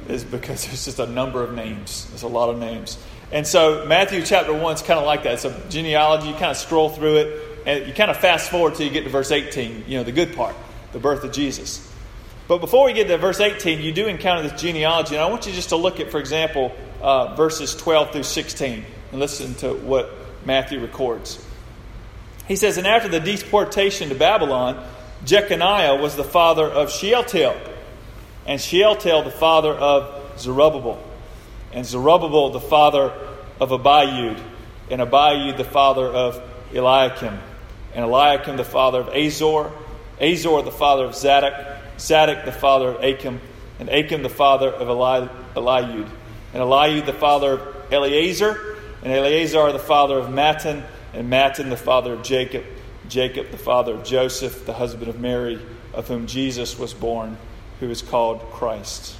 is 0.09 0.25
because 0.25 0.64
there's 0.66 0.87
just 0.87 0.98
a 0.98 1.07
number 1.07 1.42
of 1.42 1.53
names. 1.53 2.07
There's 2.09 2.22
a 2.22 2.29
lot 2.29 2.48
of 2.48 2.59
names. 2.59 2.96
And 3.33 3.47
so 3.47 3.87
Matthew 3.87 4.23
chapter 4.23 4.53
1 4.53 4.75
is 4.75 4.83
kind 4.83 5.01
of 5.01 5.07
like 5.07 5.23
that. 5.23 5.35
It's 5.35 5.45
a 5.45 5.68
genealogy. 5.71 6.29
You 6.29 6.35
kind 6.35 6.51
of 6.51 6.57
scroll 6.57 6.90
through 6.90 7.16
it, 7.16 7.59
and 7.66 7.87
you 7.87 7.95
kind 7.95 8.11
of 8.11 8.18
fast 8.18 8.51
forward 8.51 8.75
till 8.75 8.87
you 8.87 8.92
get 8.92 9.05
to 9.05 9.11
verse 9.11 9.31
18, 9.31 9.85
you 9.88 9.97
know, 9.97 10.05
the 10.05 10.12
good 10.12 10.37
part, 10.37 10.55
the 10.92 10.99
birth 10.99 11.25
of 11.25 11.33
Jesus. 11.33 11.90
But 12.47 12.59
before 12.59 12.85
we 12.85 12.92
get 12.92 13.09
to 13.09 13.16
verse 13.16 13.40
18, 13.40 13.81
you 13.81 13.92
do 13.92 14.07
encounter 14.07 14.47
this 14.47 14.61
genealogy. 14.61 15.14
And 15.14 15.25
I 15.25 15.31
want 15.31 15.47
you 15.47 15.53
just 15.53 15.71
to 15.71 15.77
look 15.77 16.01
at, 16.01 16.11
for 16.11 16.18
example, 16.18 16.73
uh, 17.01 17.35
verses 17.35 17.75
12 17.75 18.12
through 18.12 18.23
16 18.25 18.85
and 19.12 19.21
listen 19.21 19.55
to 19.57 19.73
what 19.73 20.11
Matthew 20.45 20.81
records. 20.81 21.45
He 22.47 22.57
says, 22.57 22.77
And 22.77 22.87
after 22.87 23.09
the 23.09 23.21
deportation 23.21 24.11
to 24.11 24.14
Babylon, 24.14 24.85
Jeconiah 25.25 25.97
was 25.97 26.16
the 26.16 26.25
father 26.25 26.66
of 26.66 26.90
Shealtiel, 26.90 27.57
and 28.47 28.61
Shealtiel 28.61 29.23
the 29.23 29.31
father 29.31 29.73
of 29.73 30.38
Zerubbabel, 30.38 31.03
and 31.73 31.87
Zerubbabel 31.87 32.51
the 32.51 32.61
father 32.61 33.13
of 33.61 33.71
Abiud, 33.71 34.41
and 34.91 35.01
Abiud 35.01 35.57
the 35.57 35.65
father 35.65 36.07
of 36.07 36.43
Eliakim, 36.75 37.39
and 37.95 38.05
Eliakim 38.05 38.57
the 38.57 38.65
father 38.65 39.01
of 39.01 39.09
Azor, 39.09 39.71
Azor 40.21 40.63
the 40.63 40.71
father 40.71 41.05
of 41.05 41.15
Zadok, 41.15 41.55
Zadok 41.99 42.45
the 42.45 42.53
father 42.53 42.89
of 42.89 43.03
Achim, 43.03 43.41
and 43.79 43.89
Achim 43.89 44.23
the 44.23 44.29
father 44.29 44.69
of 44.69 44.89
Eli, 44.89 45.27
Eliud, 45.55 46.09
and 46.53 46.63
Eliud 46.63 47.07
the 47.07 47.13
father 47.13 47.53
of 47.55 47.93
Eleazar, 47.93 48.77
and 49.03 49.13
Eleazar 49.13 49.73
the 49.73 49.79
father 49.79 50.19
of 50.19 50.29
Matthan, 50.29 50.85
and 51.13 51.31
Matthan 51.31 51.69
the 51.69 51.77
father 51.77 52.13
of 52.13 52.23
Jacob, 52.23 52.65
Jacob 53.09 53.51
the 53.51 53.59
father 53.59 53.95
of 53.95 54.05
Joseph, 54.05 54.65
the 54.67 54.73
husband 54.73 55.09
of 55.09 55.21
Mary, 55.21 55.61
of 55.93 56.09
whom 56.09 56.27
Jesus 56.27 56.79
was 56.79 56.95
born, 56.95 57.37
who 57.81 57.91
is 57.91 58.01
called 58.01 58.41
Christ. 58.53 59.17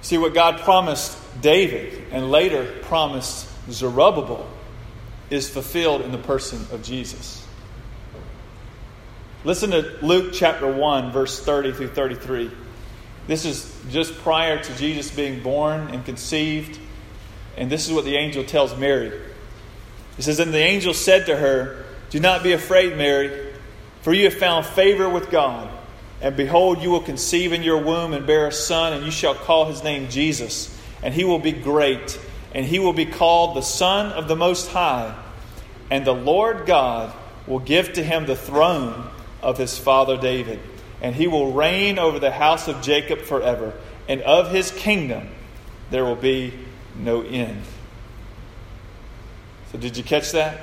See 0.00 0.18
what 0.18 0.34
God 0.34 0.60
promised 0.60 1.18
David 1.40 2.04
and 2.12 2.30
later 2.30 2.64
promised 2.82 3.48
Zerubbabel 3.70 4.48
is 5.30 5.48
fulfilled 5.48 6.02
in 6.02 6.12
the 6.12 6.18
person 6.18 6.64
of 6.72 6.82
Jesus. 6.82 7.44
Listen 9.44 9.70
to 9.70 9.98
Luke 10.02 10.32
chapter 10.32 10.70
1, 10.70 11.12
verse 11.12 11.40
30 11.40 11.72
through 11.72 11.88
33. 11.88 12.50
This 13.26 13.44
is 13.44 13.74
just 13.90 14.14
prior 14.18 14.62
to 14.62 14.76
Jesus 14.76 15.10
being 15.10 15.42
born 15.42 15.88
and 15.88 16.04
conceived. 16.04 16.78
And 17.56 17.70
this 17.70 17.86
is 17.86 17.92
what 17.92 18.04
the 18.04 18.16
angel 18.16 18.42
tells 18.42 18.76
Mary. 18.76 19.12
He 20.16 20.22
says, 20.22 20.40
And 20.40 20.52
the 20.52 20.58
angel 20.58 20.94
said 20.94 21.26
to 21.26 21.36
her, 21.36 21.84
Do 22.10 22.20
not 22.20 22.42
be 22.42 22.52
afraid, 22.52 22.96
Mary, 22.96 23.52
for 24.02 24.12
you 24.12 24.24
have 24.24 24.34
found 24.34 24.64
favor 24.64 25.08
with 25.08 25.30
God. 25.30 25.70
And 26.20 26.36
behold, 26.36 26.82
you 26.82 26.90
will 26.90 27.00
conceive 27.00 27.52
in 27.52 27.62
your 27.62 27.78
womb 27.78 28.12
and 28.12 28.26
bear 28.26 28.48
a 28.48 28.52
son, 28.52 28.92
and 28.92 29.04
you 29.04 29.10
shall 29.10 29.34
call 29.34 29.66
his 29.66 29.84
name 29.84 30.08
Jesus. 30.08 30.76
And 31.02 31.14
he 31.14 31.24
will 31.24 31.38
be 31.38 31.52
great, 31.52 32.18
and 32.52 32.66
he 32.66 32.78
will 32.78 32.92
be 32.92 33.06
called 33.06 33.56
the 33.56 33.62
Son 33.62 34.10
of 34.12 34.26
the 34.26 34.34
Most 34.34 34.68
High. 34.68 35.14
And 35.90 36.04
the 36.04 36.14
Lord 36.14 36.66
God 36.66 37.14
will 37.46 37.60
give 37.60 37.92
to 37.94 38.02
him 38.02 38.26
the 38.26 38.36
throne 38.36 39.08
of 39.42 39.58
his 39.58 39.78
father 39.78 40.16
David. 40.16 40.58
And 41.00 41.14
he 41.14 41.28
will 41.28 41.52
reign 41.52 41.98
over 42.00 42.18
the 42.18 42.32
house 42.32 42.66
of 42.66 42.82
Jacob 42.82 43.20
forever, 43.20 43.72
and 44.08 44.20
of 44.22 44.50
his 44.50 44.72
kingdom 44.72 45.28
there 45.90 46.04
will 46.04 46.16
be 46.16 46.52
no 46.96 47.22
end. 47.22 47.62
So, 49.70 49.78
did 49.78 49.96
you 49.96 50.02
catch 50.02 50.32
that? 50.32 50.60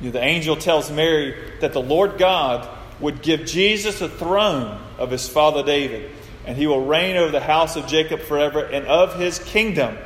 The 0.00 0.20
angel 0.20 0.56
tells 0.56 0.90
Mary 0.90 1.36
that 1.60 1.72
the 1.72 1.82
Lord 1.82 2.18
God 2.18 2.66
would 3.00 3.22
give 3.22 3.46
Jesus 3.46 4.00
a 4.00 4.08
throne 4.08 4.80
of 4.98 5.10
his 5.10 5.28
father 5.28 5.62
David, 5.62 6.10
and 6.46 6.56
he 6.56 6.66
will 6.66 6.84
reign 6.84 7.16
over 7.16 7.32
the 7.32 7.40
house 7.40 7.76
of 7.76 7.86
Jacob 7.86 8.20
forever, 8.20 8.64
and 8.64 8.86
of 8.86 9.18
his 9.18 9.38
kingdom 9.38 9.96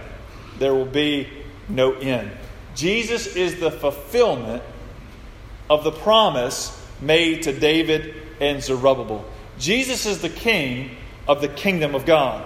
there 0.59 0.75
will 0.75 0.87
be 0.87 1.29
no 1.69 1.95
end. 1.95 2.31
Jesus 2.75 3.37
is 3.37 3.61
the 3.61 3.71
fulfillment 3.71 4.63
of 5.69 5.85
the 5.85 5.93
promise 5.93 6.81
made 7.01 7.43
to 7.43 7.53
David 7.53 8.15
and 8.41 8.63
Zerubbabel. 8.63 9.25
Jesus 9.59 10.07
is 10.07 10.21
the 10.21 10.29
king 10.29 10.97
of 11.27 11.41
the 11.41 11.49
kingdom 11.49 11.95
of 11.95 12.07
God. 12.07 12.45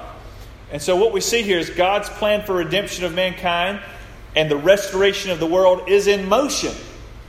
And 0.70 0.82
so, 0.82 0.96
what 0.96 1.12
we 1.12 1.20
see 1.20 1.42
here 1.42 1.58
is 1.58 1.70
God's 1.70 2.08
plan 2.10 2.44
for 2.44 2.54
redemption 2.54 3.04
of 3.04 3.14
mankind 3.14 3.80
and 4.36 4.50
the 4.50 4.56
restoration 4.56 5.30
of 5.30 5.40
the 5.40 5.46
world 5.46 5.88
is 5.88 6.06
in 6.06 6.28
motion, 6.28 6.74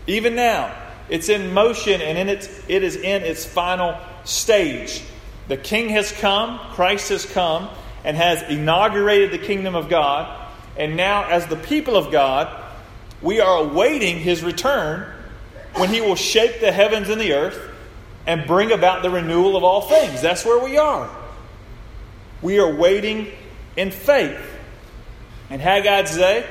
even 0.07 0.35
now. 0.35 0.75
It's 1.09 1.29
in 1.29 1.53
motion 1.53 2.01
and 2.01 2.17
in 2.17 2.29
its, 2.29 2.47
it 2.67 2.83
is 2.83 2.95
in 2.95 3.23
its 3.23 3.45
final 3.45 3.97
stage. 4.23 5.01
The 5.47 5.57
King 5.57 5.89
has 5.89 6.11
come, 6.11 6.59
Christ 6.73 7.09
has 7.09 7.25
come, 7.25 7.69
and 8.03 8.15
has 8.15 8.43
inaugurated 8.43 9.31
the 9.31 9.45
kingdom 9.45 9.75
of 9.75 9.89
God. 9.89 10.47
And 10.77 10.95
now, 10.95 11.25
as 11.25 11.47
the 11.47 11.55
people 11.55 11.97
of 11.97 12.11
God, 12.11 12.55
we 13.21 13.41
are 13.41 13.63
awaiting 13.63 14.19
his 14.19 14.43
return 14.43 15.11
when 15.73 15.89
he 15.89 16.01
will 16.01 16.15
shake 16.15 16.61
the 16.61 16.71
heavens 16.71 17.09
and 17.09 17.19
the 17.19 17.33
earth 17.33 17.59
and 18.25 18.45
bring 18.45 18.71
about 18.71 19.01
the 19.01 19.09
renewal 19.09 19.57
of 19.57 19.63
all 19.63 19.81
things. 19.81 20.21
That's 20.21 20.45
where 20.45 20.63
we 20.63 20.77
are. 20.77 21.09
We 22.41 22.59
are 22.59 22.73
waiting 22.73 23.27
in 23.75 23.91
faith. 23.91 24.39
In 25.49 25.59
Haggai's 25.59 26.15
day, 26.15 26.47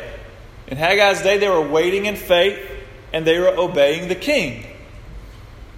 in 0.66 0.76
Haggai's 0.76 1.22
day, 1.22 1.38
they 1.38 1.48
were 1.48 1.66
waiting 1.66 2.06
in 2.06 2.16
faith 2.16 2.67
and 3.12 3.26
they 3.26 3.38
were 3.38 3.48
obeying 3.48 4.08
the 4.08 4.14
king. 4.14 4.64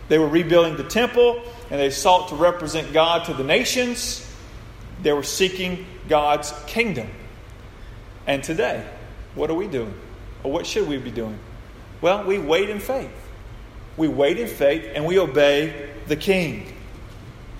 They 0.08 0.18
were 0.18 0.28
rebuilding 0.28 0.76
the 0.76 0.88
temple 0.88 1.42
and 1.70 1.78
they 1.78 1.90
sought 1.90 2.28
to 2.30 2.34
represent 2.34 2.92
God 2.92 3.26
to 3.26 3.34
the 3.34 3.44
nations. 3.44 4.26
They 5.02 5.12
were 5.12 5.22
seeking 5.22 5.86
God's 6.08 6.52
kingdom. 6.66 7.08
And 8.26 8.42
today, 8.42 8.84
what 9.34 9.50
are 9.50 9.54
we 9.54 9.68
doing? 9.68 9.94
Or 10.42 10.52
what 10.52 10.66
should 10.66 10.88
we 10.88 10.96
be 10.96 11.10
doing? 11.10 11.38
Well, 12.00 12.24
we 12.24 12.38
wait 12.38 12.70
in 12.70 12.80
faith. 12.80 13.10
We 13.96 14.08
wait 14.08 14.38
in 14.38 14.48
faith 14.48 14.90
and 14.94 15.06
we 15.06 15.18
obey 15.18 15.90
the 16.06 16.16
king 16.16 16.74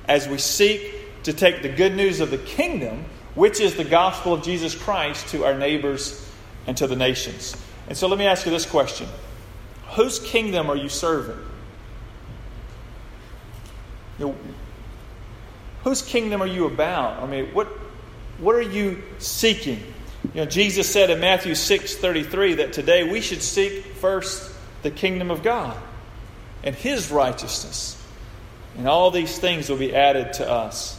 as 0.09 0.27
we 0.27 0.39
seek 0.39 1.23
to 1.25 1.33
take 1.33 1.63
the 1.63 1.69
good 1.69 1.95
news 1.95 2.21
of 2.21 2.31
the 2.31 2.39
kingdom, 2.39 3.05
which 3.35 3.61
is 3.61 3.77
the 3.77 3.85
gospel 3.85 4.35
of 4.35 4.43
Jesus 4.43 4.75
Christ, 4.75 5.29
to 5.29 5.45
our 5.45 5.57
neighbors 5.57 6.29
and 6.67 6.77
to 6.79 6.87
the 6.87 6.97
nations. 6.97 7.57
And 7.89 7.97
so 7.97 8.09
let 8.09 8.19
me 8.19 8.27
ask 8.27 8.45
you 8.47 8.51
this 8.51 8.67
question 8.67 9.07
Whose 9.93 10.19
kingdom 10.19 10.71
are 10.71 10.77
you 10.77 10.89
serving? 10.89 11.39
You 14.19 14.27
know, 14.27 14.37
whose 15.85 16.03
kingdom 16.03 16.43
are 16.43 16.47
you 16.47 16.67
about? 16.67 17.23
I 17.23 17.27
mean, 17.27 17.47
what, 17.55 17.67
what 18.39 18.55
are 18.55 18.63
you 18.63 19.03
seeking? 19.19 19.83
You 20.35 20.43
know, 20.43 20.47
Jesus 20.47 20.91
said 20.91 21.11
in 21.11 21.21
Matthew 21.21 21.55
6 21.55 21.97
33 21.97 22.55
that 22.55 22.73
today 22.73 23.11
we 23.11 23.21
should 23.21 23.43
seek 23.43 23.85
first 23.85 24.53
the 24.83 24.91
kingdom 24.91 25.31
of 25.31 25.43
God 25.43 25.77
and 26.63 26.75
his 26.75 27.11
righteousness. 27.11 27.97
And 28.77 28.87
all 28.87 29.11
these 29.11 29.39
things 29.39 29.69
will 29.69 29.77
be 29.77 29.95
added 29.95 30.35
to 30.35 30.49
us. 30.49 30.99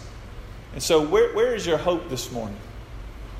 And 0.74 0.84
so, 0.84 1.06
where, 1.06 1.34
where 1.34 1.56
is 1.56 1.66
your 1.66 1.78
hope 1.78 2.10
this 2.10 2.32
morning? 2.32 2.58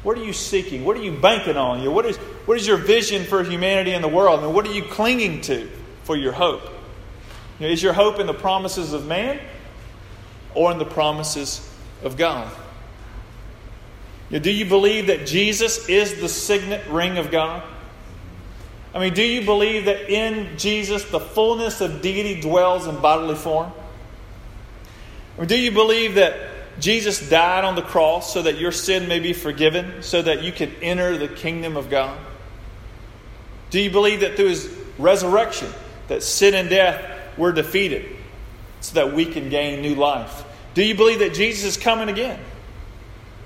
What 0.04 0.18
are 0.18 0.24
you 0.24 0.34
seeking? 0.34 0.84
What 0.84 0.98
are 0.98 1.02
you 1.02 1.12
banking 1.12 1.58
on? 1.58 1.84
What 1.94 2.06
is, 2.06 2.18
what 2.18 2.58
is 2.58 2.66
your 2.66 2.78
vision 2.78 3.24
for 3.24 3.44
humanity 3.44 3.92
and 3.92 4.04
the 4.04 4.08
world? 4.08 4.44
And 4.44 4.54
what 4.54 4.66
are 4.66 4.74
you 4.74 4.84
clinging 4.84 5.42
to 5.42 5.70
for 6.04 6.16
your 6.16 6.32
hope? 6.32 6.64
You 7.60 7.68
know, 7.68 7.74
is 7.74 7.84
your 7.84 7.94
hope 7.94 8.20
in 8.20 8.26
the 8.26 8.34
promises 8.34 8.94
of 8.94 9.06
man 9.06 9.40
or 10.56 10.72
in 10.72 10.80
the 10.80 10.86
promises 10.86 11.70
of 12.04 12.18
God? 12.18 12.52
You 14.30 14.40
know, 14.40 14.44
do 14.44 14.52
you 14.52 14.66
believe 14.66 15.08
that 15.08 15.28
Jesus 15.28 15.88
is 15.88 16.20
the 16.20 16.30
signet 16.30 16.88
ring 16.88 17.18
of 17.20 17.30
God? 17.30 17.64
I 18.94 19.00
mean, 19.00 19.14
do 19.14 19.24
you 19.24 19.46
believe 19.46 19.86
that 19.86 20.10
in 20.10 20.58
Jesus 20.58 21.06
the 21.06 21.20
fullness 21.20 21.80
of 21.80 22.02
deity 22.02 22.42
dwells 22.42 22.88
in 22.88 23.00
bodily 23.00 23.36
form? 23.36 23.72
Or 25.38 25.46
do 25.46 25.58
you 25.58 25.72
believe 25.72 26.16
that 26.16 26.51
Jesus 26.80 27.30
died 27.30 27.64
on 27.64 27.76
the 27.76 27.82
cross 27.82 28.34
so 28.34 28.42
that 28.42 28.58
your 28.58 28.72
sin 28.72 29.08
may 29.08 29.20
be 29.20 29.34
forgiven, 29.34 30.02
so 30.02 30.22
that 30.22 30.44
you 30.44 30.52
can 30.52 30.72
enter 30.82 31.18
the 31.18 31.28
kingdom 31.28 31.78
of 31.78 31.90
God? 31.90 32.18
Do 33.70 33.80
you 33.80 33.90
believe 33.90 34.22
that 34.22 34.36
through 34.36 34.50
his 34.50 34.70
resurrection 34.98 35.70
that 36.08 36.24
sin 36.24 36.54
and 36.54 36.70
death 36.70 37.38
were 37.38 37.52
defeated 37.52 38.18
so 38.82 38.96
that 38.96 39.14
we 39.14 39.26
can 39.26 39.50
gain 39.50 39.82
new 39.82 39.96
life? 39.96 40.44
Do 40.74 40.84
you 40.84 40.96
believe 40.96 41.20
that 41.20 41.34
Jesus 41.34 41.78
is 41.78 41.82
coming 41.82 42.10
again? 42.10 42.40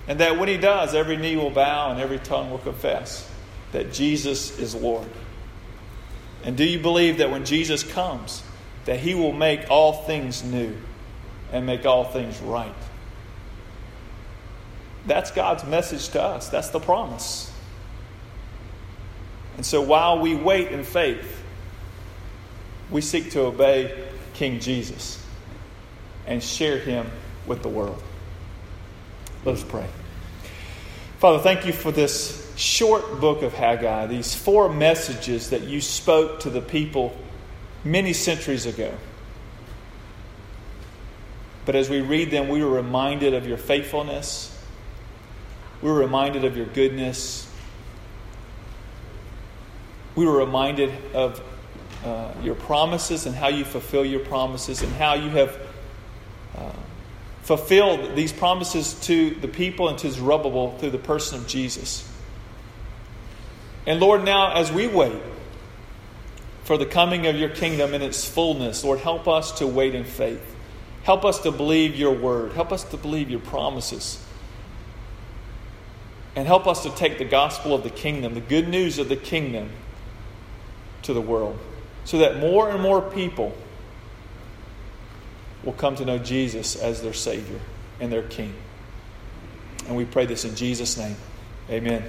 And 0.07 0.19
that 0.19 0.37
when 0.37 0.47
he 0.47 0.57
does, 0.57 0.93
every 0.93 1.17
knee 1.17 1.35
will 1.35 1.49
bow 1.49 1.91
and 1.91 1.99
every 1.99 2.19
tongue 2.19 2.51
will 2.51 2.59
confess 2.59 3.29
that 3.71 3.91
Jesus 3.91 4.57
is 4.59 4.75
Lord? 4.75 5.07
And 6.43 6.55
do 6.55 6.63
you 6.63 6.79
believe 6.79 7.17
that 7.17 7.31
when 7.31 7.43
Jesus 7.43 7.83
comes, 7.83 8.43
that 8.85 8.99
he 8.99 9.15
will 9.15 9.33
make 9.33 9.69
all 9.69 9.93
things 10.03 10.43
new 10.43 10.75
and 11.51 11.65
make 11.65 11.85
all 11.85 12.03
things 12.03 12.39
right? 12.41 12.73
That's 15.05 15.31
God's 15.31 15.63
message 15.63 16.09
to 16.09 16.21
us. 16.21 16.49
That's 16.49 16.69
the 16.69 16.79
promise. 16.79 17.51
And 19.57 19.65
so 19.65 19.81
while 19.81 20.19
we 20.19 20.35
wait 20.35 20.69
in 20.69 20.83
faith, 20.83 21.43
we 22.91 23.01
seek 23.01 23.31
to 23.31 23.41
obey 23.41 24.07
King 24.33 24.59
Jesus 24.59 25.23
and 26.27 26.43
share 26.43 26.79
him 26.79 27.07
with 27.45 27.61
the 27.61 27.69
world. 27.69 28.01
Let 29.43 29.55
us 29.55 29.63
pray. 29.63 29.87
Father, 31.19 31.39
thank 31.39 31.65
you 31.65 31.73
for 31.73 31.91
this 31.91 32.53
short 32.57 33.19
book 33.19 33.41
of 33.41 33.53
Haggai, 33.53 34.07
these 34.07 34.33
four 34.33 34.69
messages 34.69 35.51
that 35.51 35.61
you 35.63 35.81
spoke 35.81 36.41
to 36.41 36.49
the 36.49 36.61
people 36.61 37.15
many 37.83 38.13
centuries 38.13 38.65
ago. 38.65 38.93
But 41.65 41.75
as 41.75 41.89
we 41.89 42.01
read 42.01 42.31
them, 42.31 42.49
we 42.49 42.63
were 42.63 42.69
reminded 42.69 43.33
of 43.33 43.47
your 43.47 43.57
faithfulness. 43.57 44.54
We 45.81 45.89
were 45.89 45.99
reminded 45.99 46.45
of 46.45 46.57
your 46.57 46.65
goodness. 46.67 47.49
We 50.15 50.25
were 50.25 50.37
reminded 50.37 50.91
of 51.13 51.41
uh, 52.03 52.33
your 52.41 52.55
promises 52.55 53.25
and 53.25 53.35
how 53.35 53.47
you 53.47 53.65
fulfill 53.65 54.05
your 54.05 54.21
promises 54.21 54.81
and 54.81 54.91
how 54.93 55.15
you 55.15 55.29
have 55.29 55.59
uh, 56.57 56.71
fulfilled 57.41 58.15
these 58.15 58.31
promises 58.31 58.93
to 59.01 59.31
the 59.31 59.47
people 59.47 59.89
and 59.89 59.97
to 59.99 60.09
Zerubbabel 60.09 60.77
through 60.77 60.91
the 60.91 60.97
person 60.97 61.39
of 61.39 61.47
Jesus. 61.47 62.09
And 63.85 63.99
Lord, 63.99 64.23
now 64.23 64.53
as 64.53 64.71
we 64.71 64.87
wait 64.87 65.21
for 66.63 66.77
the 66.77 66.85
coming 66.85 67.27
of 67.27 67.35
your 67.35 67.49
kingdom 67.49 67.93
in 67.93 68.01
its 68.01 68.27
fullness, 68.27 68.83
Lord, 68.83 68.99
help 68.99 69.27
us 69.27 69.59
to 69.59 69.67
wait 69.67 69.93
in 69.93 70.03
faith. 70.03 70.55
Help 71.03 71.23
us 71.23 71.39
to 71.41 71.51
believe 71.51 71.95
your 71.95 72.13
word. 72.13 72.53
Help 72.53 72.71
us 72.71 72.83
to 72.85 72.97
believe 72.97 73.29
your 73.29 73.41
promises. 73.41 74.24
And 76.35 76.45
help 76.45 76.67
us 76.67 76.83
to 76.83 76.89
take 76.89 77.17
the 77.17 77.25
gospel 77.25 77.73
of 77.73 77.83
the 77.83 77.89
kingdom, 77.89 78.33
the 78.33 78.41
good 78.41 78.67
news 78.67 78.99
of 78.99 79.07
the 79.07 79.15
kingdom, 79.15 79.69
to 81.03 81.13
the 81.13 81.21
world 81.21 81.57
so 82.05 82.19
that 82.19 82.37
more 82.37 82.69
and 82.69 82.81
more 82.81 83.01
people 83.01 83.55
will 85.63 85.73
come 85.73 85.95
to 85.95 86.05
know 86.05 86.19
Jesus 86.19 86.75
as 86.75 87.01
their 87.01 87.13
Savior 87.13 87.59
and 87.99 88.11
their 88.11 88.23
King. 88.23 88.53
And 89.87 89.97
we 89.97 90.05
pray 90.05 90.25
this 90.25 90.45
in 90.45 90.55
Jesus' 90.55 90.97
name. 90.97 91.15
Amen. 91.69 92.03